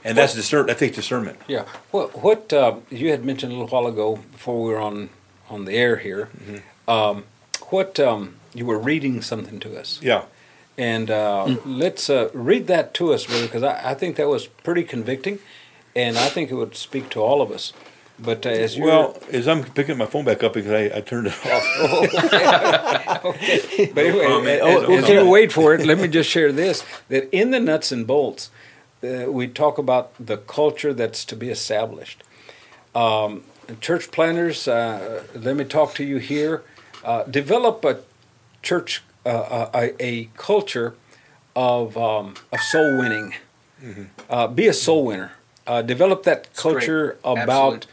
And 0.05 0.17
that's 0.17 0.35
discern. 0.35 0.67
That 0.67 0.79
takes 0.79 0.95
discernment. 0.97 1.39
Yeah. 1.49 1.65
What 1.91 2.23
what 2.23 2.53
uh, 2.53 2.77
you 2.91 3.11
had 3.11 3.25
mentioned 3.25 3.53
a 3.53 3.57
little 3.57 3.69
while 3.69 3.87
ago 3.93 4.17
before 4.33 4.63
we 4.65 4.71
were 4.73 4.79
on 4.81 5.11
on 5.51 5.65
the 5.65 5.73
air 5.73 5.97
here? 5.97 6.29
Um, 6.87 7.25
what 7.71 7.99
um, 7.99 8.37
you 8.55 8.65
were 8.67 8.79
reading 8.79 9.21
something 9.23 9.59
to 9.61 9.77
us, 9.81 9.99
Yeah. 10.03 10.25
and 10.79 11.11
uh, 11.11 11.57
let's 11.65 12.09
uh, 12.09 12.31
read 12.33 12.67
that 12.69 12.95
to 12.95 13.13
us, 13.13 13.27
brother, 13.27 13.47
because 13.47 13.63
I, 13.65 13.91
I 13.91 13.95
think 13.95 14.17
that 14.17 14.29
was 14.29 14.47
pretty 14.47 14.85
convicting, 14.85 15.39
and 15.97 16.17
I 16.17 16.29
think 16.29 16.51
it 16.51 16.55
would 16.55 16.77
speak 16.77 17.09
to 17.11 17.21
all 17.21 17.41
of 17.43 17.51
us. 17.51 17.73
But 18.19 18.47
uh, 18.47 18.51
as 18.51 18.77
you 18.77 18.85
Well, 18.85 19.17
as 19.33 19.49
I'm 19.49 19.65
picking 19.65 19.99
my 19.99 20.07
phone 20.07 20.25
back 20.25 20.43
up 20.45 20.53
because 20.53 20.71
I, 20.71 20.99
I 20.99 21.01
turned 21.01 21.27
it 21.27 21.35
off. 21.47 21.65
But 23.95 24.05
anyway, 24.07 24.27
Um, 24.27 24.47
as, 24.47 24.61
oh, 24.63 24.93
as 24.95 25.09
you 25.09 25.29
wait 25.29 25.53
for 25.53 25.75
it, 25.75 25.85
let 25.87 25.99
me 25.99 26.09
just 26.09 26.31
share 26.31 26.53
this: 26.53 26.85
that 27.09 27.29
in 27.33 27.51
the 27.51 27.61
nuts 27.61 27.91
and 27.93 28.07
bolts, 28.07 28.51
uh, 29.03 29.27
we 29.31 29.49
talk 29.49 29.79
about 29.79 30.13
the 30.19 30.37
culture 30.37 30.93
that's 30.95 31.25
to 31.27 31.37
be 31.37 31.49
established. 31.51 32.23
Um, 32.95 33.43
church 33.81 34.11
planners, 34.11 34.69
uh, 34.69 35.25
let 35.35 35.57
me 35.57 35.65
talk 35.65 35.95
to 35.95 36.05
you 36.05 36.19
here. 36.19 36.63
Uh, 37.05 37.25
develop 37.25 37.85
a 37.85 37.99
church, 38.63 39.03
uh, 39.27 39.67
a, 39.75 39.93
a 40.03 40.29
culture 40.37 40.95
of 41.57 41.97
um, 41.97 42.35
of 42.53 42.61
soul 42.61 42.97
winning. 42.99 43.35
Uh, 44.31 44.47
be 44.47 44.67
a 44.69 44.73
soul 44.73 45.05
winner. 45.05 45.33
Uh, 45.67 45.83
develop 45.83 46.23
that 46.23 46.55
culture 46.55 47.19
about 47.25 47.87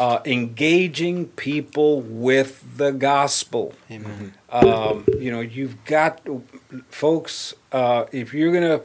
uh, 0.00 0.20
engaging 0.24 1.26
people 1.28 2.00
with 2.00 2.76
the 2.76 2.90
gospel. 2.90 3.74
Amen. 3.90 4.34
Um, 4.50 5.06
you 5.18 5.30
know, 5.30 5.40
you've 5.40 5.84
got 5.84 6.20
folks. 6.88 7.54
Uh, 7.70 8.06
if 8.12 8.32
you're 8.34 8.52
gonna, 8.52 8.80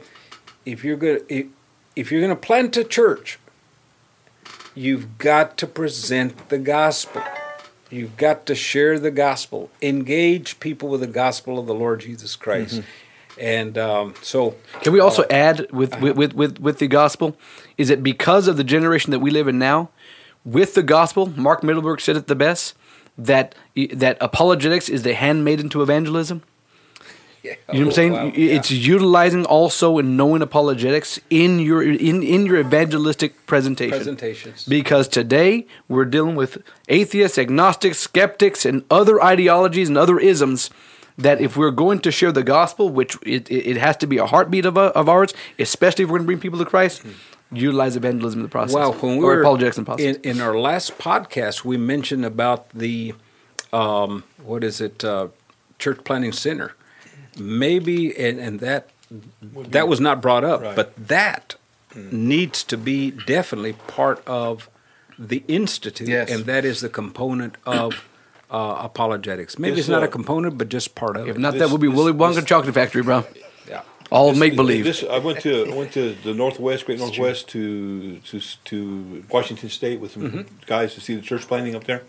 if 0.64 0.84
you're 0.84 0.96
gonna, 0.96 1.20
if, 1.28 1.46
if 1.96 2.12
you're 2.12 2.20
gonna 2.20 2.36
plant 2.36 2.76
a 2.76 2.84
church, 2.84 3.38
you've 4.74 5.18
got 5.18 5.56
to 5.58 5.66
present 5.66 6.48
the 6.48 6.58
gospel. 6.58 7.22
You've 7.90 8.16
got 8.16 8.44
to 8.46 8.54
share 8.54 8.98
the 8.98 9.10
gospel. 9.10 9.70
Engage 9.80 10.60
people 10.60 10.88
with 10.88 11.00
the 11.00 11.06
gospel 11.06 11.58
of 11.58 11.66
the 11.66 11.74
Lord 11.74 12.00
Jesus 12.00 12.36
Christ. 12.36 12.82
And 13.40 13.78
um, 13.78 14.14
so, 14.20 14.56
Can 14.82 14.92
we 14.92 15.00
also 15.00 15.24
add 15.30 15.70
with, 15.72 15.98
with, 16.00 16.16
with, 16.16 16.34
with, 16.34 16.60
with 16.60 16.78
the 16.80 16.88
gospel? 16.88 17.36
Is 17.78 17.88
it 17.88 18.02
because 18.02 18.48
of 18.48 18.56
the 18.56 18.64
generation 18.64 19.10
that 19.12 19.20
we 19.20 19.30
live 19.30 19.48
in 19.48 19.58
now? 19.58 19.90
With 20.52 20.74
the 20.74 20.82
gospel, 20.82 21.26
Mark 21.36 21.60
Mittelberg 21.62 22.00
said 22.00 22.16
it 22.16 22.26
the 22.26 22.34
best 22.34 22.74
that 23.18 23.54
that 23.94 24.16
apologetics 24.20 24.88
is 24.88 25.02
the 25.02 25.14
handmaiden 25.14 25.68
to 25.70 25.82
evangelism. 25.82 26.42
yeah, 27.42 27.54
You 27.72 27.80
know 27.80 27.80
what 27.80 27.86
I'm 27.86 27.92
saying? 27.92 28.12
Oh, 28.16 28.24
wow, 28.26 28.32
It's 28.34 28.70
yeah. 28.70 28.94
utilizing 28.94 29.44
also 29.44 29.98
and 29.98 30.16
knowing 30.16 30.40
apologetics 30.42 31.20
in 31.28 31.58
your 31.58 31.82
in, 31.82 32.22
in 32.22 32.46
your 32.46 32.58
evangelistic 32.58 33.32
presentation. 33.46 33.98
presentations. 33.98 34.64
Because 34.64 35.06
today 35.08 35.66
we're 35.88 36.06
dealing 36.16 36.36
with 36.36 36.62
atheists, 36.88 37.36
agnostics, 37.38 37.98
skeptics, 37.98 38.64
and 38.64 38.84
other 38.90 39.22
ideologies 39.22 39.88
and 39.88 39.98
other 39.98 40.18
isms 40.18 40.70
that 41.18 41.40
if 41.40 41.56
we're 41.56 41.72
going 41.72 41.98
to 41.98 42.12
share 42.12 42.32
the 42.32 42.44
gospel, 42.44 42.88
which 42.88 43.16
it, 43.26 43.50
it 43.50 43.76
has 43.76 43.96
to 43.98 44.06
be 44.06 44.18
a 44.18 44.26
heartbeat 44.26 44.64
of, 44.64 44.78
of 44.78 45.08
ours, 45.08 45.34
especially 45.58 46.04
if 46.04 46.10
we're 46.10 46.18
going 46.18 46.26
to 46.26 46.32
bring 46.32 46.40
people 46.40 46.60
to 46.60 46.64
Christ, 46.64 47.02
hmm. 47.02 47.10
Utilize 47.52 47.96
evangelism 47.96 48.40
in 48.40 48.42
the 48.44 48.48
process. 48.50 48.74
Wow, 48.74 48.92
when 48.92 49.16
we 49.18 49.24
or 49.24 49.34
were 49.36 49.40
apologetics 49.40 49.78
in 49.78 49.84
process. 49.84 50.16
in, 50.16 50.22
in 50.22 50.40
our 50.40 50.58
last 50.58 50.98
podcast, 50.98 51.64
we 51.64 51.76
mentioned 51.76 52.24
about 52.24 52.68
the 52.70 53.14
um, 53.72 54.24
what 54.42 54.64
is 54.64 54.80
it, 54.80 55.04
uh, 55.04 55.28
church 55.78 56.02
planning 56.04 56.32
center. 56.32 56.74
Maybe, 57.38 58.16
and, 58.18 58.38
and 58.40 58.60
that 58.60 58.88
that 59.70 59.88
was 59.88 60.00
not 60.00 60.20
brought 60.20 60.44
up, 60.44 60.60
Right. 60.60 60.76
but 60.76 60.94
that 61.08 61.54
needs 61.94 62.62
to 62.64 62.76
be 62.76 63.10
definitely 63.12 63.72
part 63.74 64.22
of 64.26 64.68
the 65.18 65.42
institute, 65.48 66.08
Yes. 66.08 66.30
and 66.30 66.44
that 66.46 66.64
is 66.64 66.80
the 66.80 66.88
component 66.88 67.56
of 67.64 68.06
uh, 68.50 68.76
apologetics. 68.80 69.58
Maybe 69.58 69.76
This, 69.76 69.84
it's 69.84 69.88
not 69.88 70.02
uh, 70.02 70.06
a 70.06 70.08
component, 70.08 70.58
but 70.58 70.68
just 70.68 70.94
part 70.94 71.16
of 71.16 71.28
if 71.28 71.36
it. 71.36 71.38
not, 71.40 71.52
this- 71.54 71.60
that 71.62 71.70
would 71.70 71.80
be 71.80 71.88
this- 71.88 71.96
Willy 71.96 72.12
Wonka 72.12 72.36
this- 72.36 72.44
Chocolate 72.44 72.74
Factory, 72.74 73.02
bro. 73.02 73.24
All 74.10 74.34
make 74.34 74.56
believe. 74.56 74.84
This, 74.84 75.04
I 75.04 75.18
went 75.18 75.40
to 75.40 75.70
I 75.70 75.74
went 75.74 75.92
to 75.92 76.14
the 76.14 76.32
Northwest, 76.32 76.86
Great 76.86 76.98
Northwest, 76.98 77.48
to 77.48 78.18
to 78.20 78.40
to 78.64 79.24
Washington 79.30 79.68
State 79.68 80.00
with 80.00 80.12
some 80.12 80.46
guys 80.66 80.94
to 80.94 81.00
see 81.00 81.14
the 81.14 81.20
church 81.20 81.42
planting 81.42 81.74
up 81.74 81.84
there. 81.84 82.02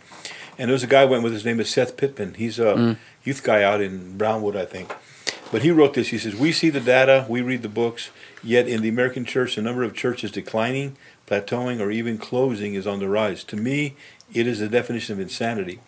And 0.57 0.69
there 0.69 0.73
was 0.73 0.83
a 0.83 0.87
guy 0.87 1.01
I 1.01 1.05
went 1.05 1.23
with. 1.23 1.33
His 1.33 1.45
name 1.45 1.59
is 1.59 1.69
Seth 1.69 1.97
Pittman. 1.97 2.35
He's 2.35 2.59
a 2.59 2.97
youth 3.23 3.43
guy 3.43 3.63
out 3.63 3.81
in 3.81 4.17
Brownwood, 4.17 4.55
I 4.55 4.65
think. 4.65 4.93
But 5.51 5.63
he 5.63 5.71
wrote 5.71 5.93
this. 5.93 6.09
He 6.09 6.17
says, 6.17 6.35
"We 6.35 6.51
see 6.51 6.69
the 6.69 6.79
data, 6.79 7.25
we 7.27 7.41
read 7.41 7.63
the 7.63 7.69
books. 7.69 8.11
Yet 8.43 8.67
in 8.67 8.81
the 8.81 8.89
American 8.89 9.25
church, 9.25 9.55
the 9.55 9.61
number 9.61 9.83
of 9.83 9.93
churches 9.93 10.31
declining, 10.31 10.95
plateauing, 11.27 11.81
or 11.81 11.91
even 11.91 12.17
closing 12.17 12.75
is 12.75 12.87
on 12.87 12.99
the 12.99 13.09
rise. 13.09 13.43
To 13.45 13.57
me, 13.57 13.95
it 14.33 14.47
is 14.47 14.59
the 14.59 14.69
definition 14.69 15.13
of 15.13 15.19
insanity. 15.19 15.79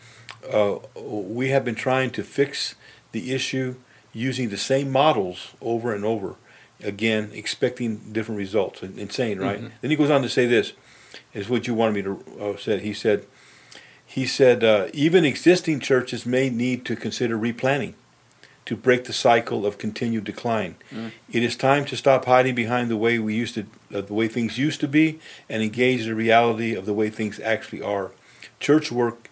Uh, 0.52 0.80
we 1.00 1.50
have 1.50 1.64
been 1.64 1.76
trying 1.76 2.10
to 2.12 2.24
fix 2.24 2.76
the 3.12 3.32
issue 3.32 3.76
using 4.14 4.50
the 4.50 4.58
same 4.58 4.92
models 4.92 5.52
over 5.62 5.94
and 5.94 6.04
over 6.04 6.36
again, 6.84 7.32
expecting 7.34 7.98
different 8.12 8.38
results. 8.40 8.82
Insane, 8.84 9.40
right? 9.40 9.62
Then 9.82 9.92
he 9.92 9.98
goes 9.98 10.10
on 10.10 10.22
to 10.22 10.30
say 10.30 10.46
this 10.46 10.74
is 11.34 11.50
what 11.50 11.68
you 11.68 11.74
wanted 11.74 11.94
me 11.94 12.02
to 12.02 12.24
uh, 12.40 12.58
say. 12.58 12.80
He 12.80 12.94
said, 12.94 13.26
he 14.06 14.26
said, 14.26 14.64
uh, 14.64 14.88
even 14.94 15.24
existing 15.24 15.80
churches 15.80 16.26
may 16.26 16.50
need 16.50 16.86
to 16.86 16.96
consider 16.96 17.38
replanning 17.38 17.94
to 18.66 18.76
break 18.76 19.06
the 19.06 19.14
cycle 19.14 19.66
of 19.66 19.78
continued 19.78 20.24
decline. 20.24 20.76
Mm. 20.92 21.12
It 21.32 21.44
is 21.44 21.56
time 21.56 21.86
to 21.86 21.98
stop 21.98 22.26
hiding 22.26 22.56
behind 22.56 22.90
the 22.90 22.98
way 22.98 23.20
we 23.20 23.34
used 23.34 23.56
to, 23.56 23.66
uh, 23.94 24.02
the 24.02 24.14
way 24.14 24.28
things 24.28 24.58
used 24.58 24.80
to 24.82 24.88
be, 24.88 25.20
and 25.50 25.64
engage 25.64 26.06
the 26.06 26.16
reality 26.16 26.76
of 26.76 26.86
the 26.86 26.94
way 26.94 27.10
things 27.10 27.40
actually 27.40 27.82
are. 27.82 28.12
Church 28.60 28.92
work 28.92 29.30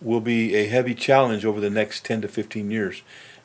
will 0.00 0.20
be 0.20 0.54
a 0.54 0.66
heavy 0.66 0.94
challenge 0.94 1.44
over 1.44 1.60
the 1.60 1.68
next 1.68 2.04
10 2.04 2.22
to 2.22 2.28
15 2.28 2.70
years. 2.70 3.02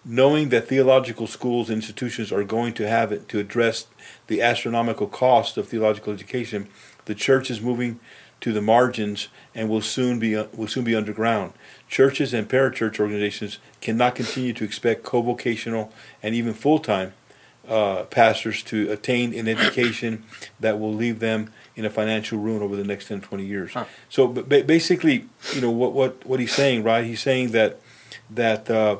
Knowing 0.08 0.50
that 0.50 0.68
theological 0.68 1.26
schools 1.26 1.68
and 1.68 1.78
institutions 1.78 2.32
are 2.32 2.44
going 2.44 2.74
to 2.74 2.88
have 2.88 3.12
it 3.12 3.28
to 3.28 3.40
address 3.40 3.88
the 4.28 4.40
astronomical 4.40 5.08
cost 5.08 5.58
of 5.58 5.68
theological 5.68 6.14
education, 6.14 6.68
the 7.06 7.16
church 7.16 7.50
is 7.50 7.60
moving 7.60 8.00
to 8.40 8.54
the 8.54 8.62
margins 8.62 9.30
and 9.56 9.68
will 9.68 9.82
soon 9.82 10.20
be 10.20 10.36
will 10.54 10.68
soon 10.68 10.84
be 10.84 10.96
underground. 10.96 11.54
Churches 11.88 12.34
and 12.34 12.48
parachurch 12.48 13.00
organizations 13.00 13.58
cannot 13.82 14.14
continue 14.14 14.54
to 14.54 14.64
expect 14.64 15.04
co-vocational 15.04 15.92
and 16.22 16.36
even 16.36 16.54
full-time 16.54 17.14
uh, 17.68 18.04
pastors 18.04 18.62
to 18.62 18.92
attain 18.92 19.34
an 19.34 19.48
education 19.48 20.24
that 20.60 20.80
will 20.80 20.94
leave 20.94 21.20
them 21.20 21.52
in 21.76 21.86
a 21.86 21.90
financial 21.90 22.38
ruin 22.38 22.62
over 22.62 22.76
the 22.76 22.84
next 22.84 23.08
10, 23.08 23.22
20 23.22 23.44
years. 23.44 23.74
Huh. 23.74 23.86
So 24.10 24.28
basically, 24.28 25.28
you 25.54 25.62
know 25.62 25.72
what, 25.72 25.94
what 25.94 26.26
what 26.26 26.40
he's 26.40 26.54
saying, 26.54 26.84
right? 26.84 27.04
He's 27.04 27.22
saying 27.22 27.52
that 27.52 27.80
that 28.30 28.70
uh, 28.70 28.98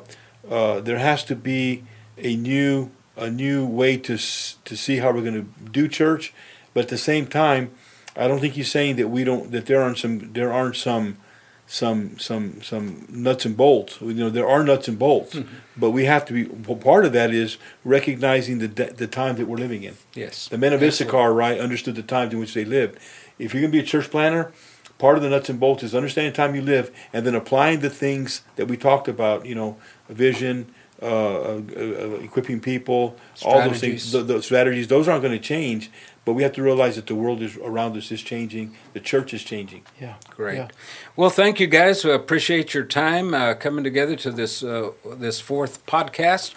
uh, 0.50 0.80
there 0.80 0.98
has 0.98 1.24
to 1.24 1.36
be 1.36 1.84
a 2.18 2.36
new 2.36 2.90
a 3.16 3.30
new 3.30 3.66
way 3.66 3.96
to 3.96 4.16
to 4.16 4.76
see 4.76 4.98
how 4.98 5.12
we're 5.12 5.22
going 5.22 5.34
to 5.34 5.70
do 5.70 5.88
church, 5.88 6.34
but 6.74 6.84
at 6.84 6.88
the 6.88 6.98
same 6.98 7.26
time 7.26 7.70
I 8.16 8.28
don't 8.28 8.40
think 8.40 8.54
he's 8.54 8.70
saying 8.70 8.96
that 8.96 9.08
we 9.08 9.24
don't 9.24 9.50
that 9.52 9.66
there 9.66 9.82
aren't 9.82 9.98
some 9.98 10.32
there 10.32 10.52
aren't 10.52 10.76
some 10.76 11.18
some 11.66 12.18
some 12.18 12.62
some 12.62 13.06
nuts 13.08 13.44
and 13.44 13.56
bolts. 13.56 14.00
You 14.00 14.14
know, 14.14 14.30
there 14.30 14.48
are 14.48 14.62
nuts 14.62 14.88
and 14.88 14.98
bolts, 14.98 15.34
mm-hmm. 15.34 15.54
but 15.76 15.90
we 15.90 16.04
have 16.04 16.24
to 16.26 16.32
be. 16.32 16.44
Well, 16.44 16.78
part 16.78 17.04
of 17.04 17.12
that 17.12 17.32
is 17.32 17.58
recognizing 17.84 18.58
the 18.58 18.68
the 18.68 19.06
time 19.06 19.36
that 19.36 19.46
we're 19.46 19.58
living 19.58 19.82
in. 19.82 19.96
Yes, 20.14 20.48
the 20.48 20.58
men 20.58 20.72
of 20.72 20.82
Issachar, 20.82 21.32
right, 21.32 21.60
understood 21.60 21.96
the 21.96 22.02
times 22.02 22.32
in 22.32 22.40
which 22.40 22.54
they 22.54 22.64
lived. 22.64 22.98
If 23.38 23.52
you're 23.52 23.60
going 23.60 23.72
to 23.72 23.78
be 23.78 23.84
a 23.84 23.86
church 23.86 24.10
planner, 24.10 24.52
part 24.98 25.16
of 25.16 25.22
the 25.22 25.28
nuts 25.28 25.50
and 25.50 25.60
bolts 25.60 25.82
is 25.82 25.94
understanding 25.94 26.32
the 26.32 26.36
time 26.36 26.54
you 26.54 26.62
live, 26.62 26.94
and 27.12 27.26
then 27.26 27.34
applying 27.34 27.80
the 27.80 27.90
things 27.90 28.42
that 28.54 28.66
we 28.66 28.76
talked 28.76 29.08
about. 29.08 29.44
You 29.44 29.56
know, 29.56 29.76
vision. 30.08 30.72
Uh, 31.02 31.04
uh, 31.04 31.60
uh, 31.76 31.80
equipping 32.22 32.58
people, 32.58 33.18
all 33.44 33.60
those 33.68 33.80
things, 33.80 34.12
the, 34.12 34.22
the 34.22 34.42
strategies, 34.42 34.88
those 34.88 35.06
aren't 35.06 35.20
going 35.20 35.30
to 35.30 35.38
change. 35.38 35.90
But 36.24 36.32
we 36.32 36.42
have 36.42 36.52
to 36.54 36.62
realize 36.62 36.96
that 36.96 37.06
the 37.06 37.14
world 37.14 37.42
is 37.42 37.58
around 37.58 37.98
us 37.98 38.10
is 38.10 38.22
changing. 38.22 38.74
The 38.94 39.00
church 39.00 39.34
is 39.34 39.44
changing. 39.44 39.82
Yeah, 40.00 40.14
great. 40.30 40.56
Yeah. 40.56 40.68
Well, 41.14 41.28
thank 41.28 41.60
you 41.60 41.66
guys. 41.66 42.02
We 42.02 42.12
appreciate 42.12 42.72
your 42.72 42.84
time 42.84 43.34
uh, 43.34 43.52
coming 43.54 43.84
together 43.84 44.16
to 44.16 44.32
this 44.32 44.62
uh, 44.62 44.92
this 45.18 45.38
fourth 45.38 45.84
podcast. 45.84 46.54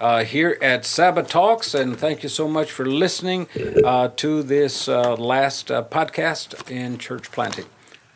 Uh, 0.00 0.24
here 0.24 0.58
at 0.60 0.84
Sabbath 0.84 1.28
Talks, 1.28 1.74
and 1.74 1.96
thank 1.96 2.24
you 2.24 2.28
so 2.28 2.48
much 2.48 2.72
for 2.72 2.84
listening 2.84 3.46
uh, 3.84 4.08
to 4.16 4.42
this 4.42 4.88
uh, 4.88 5.14
last 5.14 5.70
uh, 5.70 5.84
podcast 5.84 6.68
in 6.68 6.98
church 6.98 7.30
planting. 7.30 7.66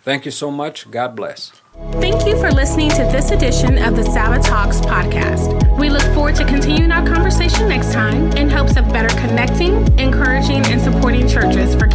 Thank 0.06 0.24
you 0.24 0.30
so 0.30 0.52
much. 0.52 0.88
God 0.88 1.16
bless. 1.16 1.50
Thank 1.94 2.28
you 2.28 2.38
for 2.38 2.48
listening 2.52 2.90
to 2.90 3.02
this 3.10 3.32
edition 3.32 3.76
of 3.76 3.96
the 3.96 4.04
Sabbath 4.04 4.46
Talks 4.46 4.78
podcast. 4.78 5.76
We 5.80 5.90
look 5.90 6.04
forward 6.14 6.36
to 6.36 6.44
continuing 6.44 6.92
our 6.92 7.04
conversation 7.04 7.68
next 7.68 7.92
time 7.92 8.30
in 8.36 8.48
hopes 8.48 8.76
of 8.76 8.92
better 8.92 9.12
connecting, 9.18 9.98
encouraging, 9.98 10.64
and 10.66 10.80
supporting 10.80 11.26
churches 11.26 11.74
for 11.74 11.88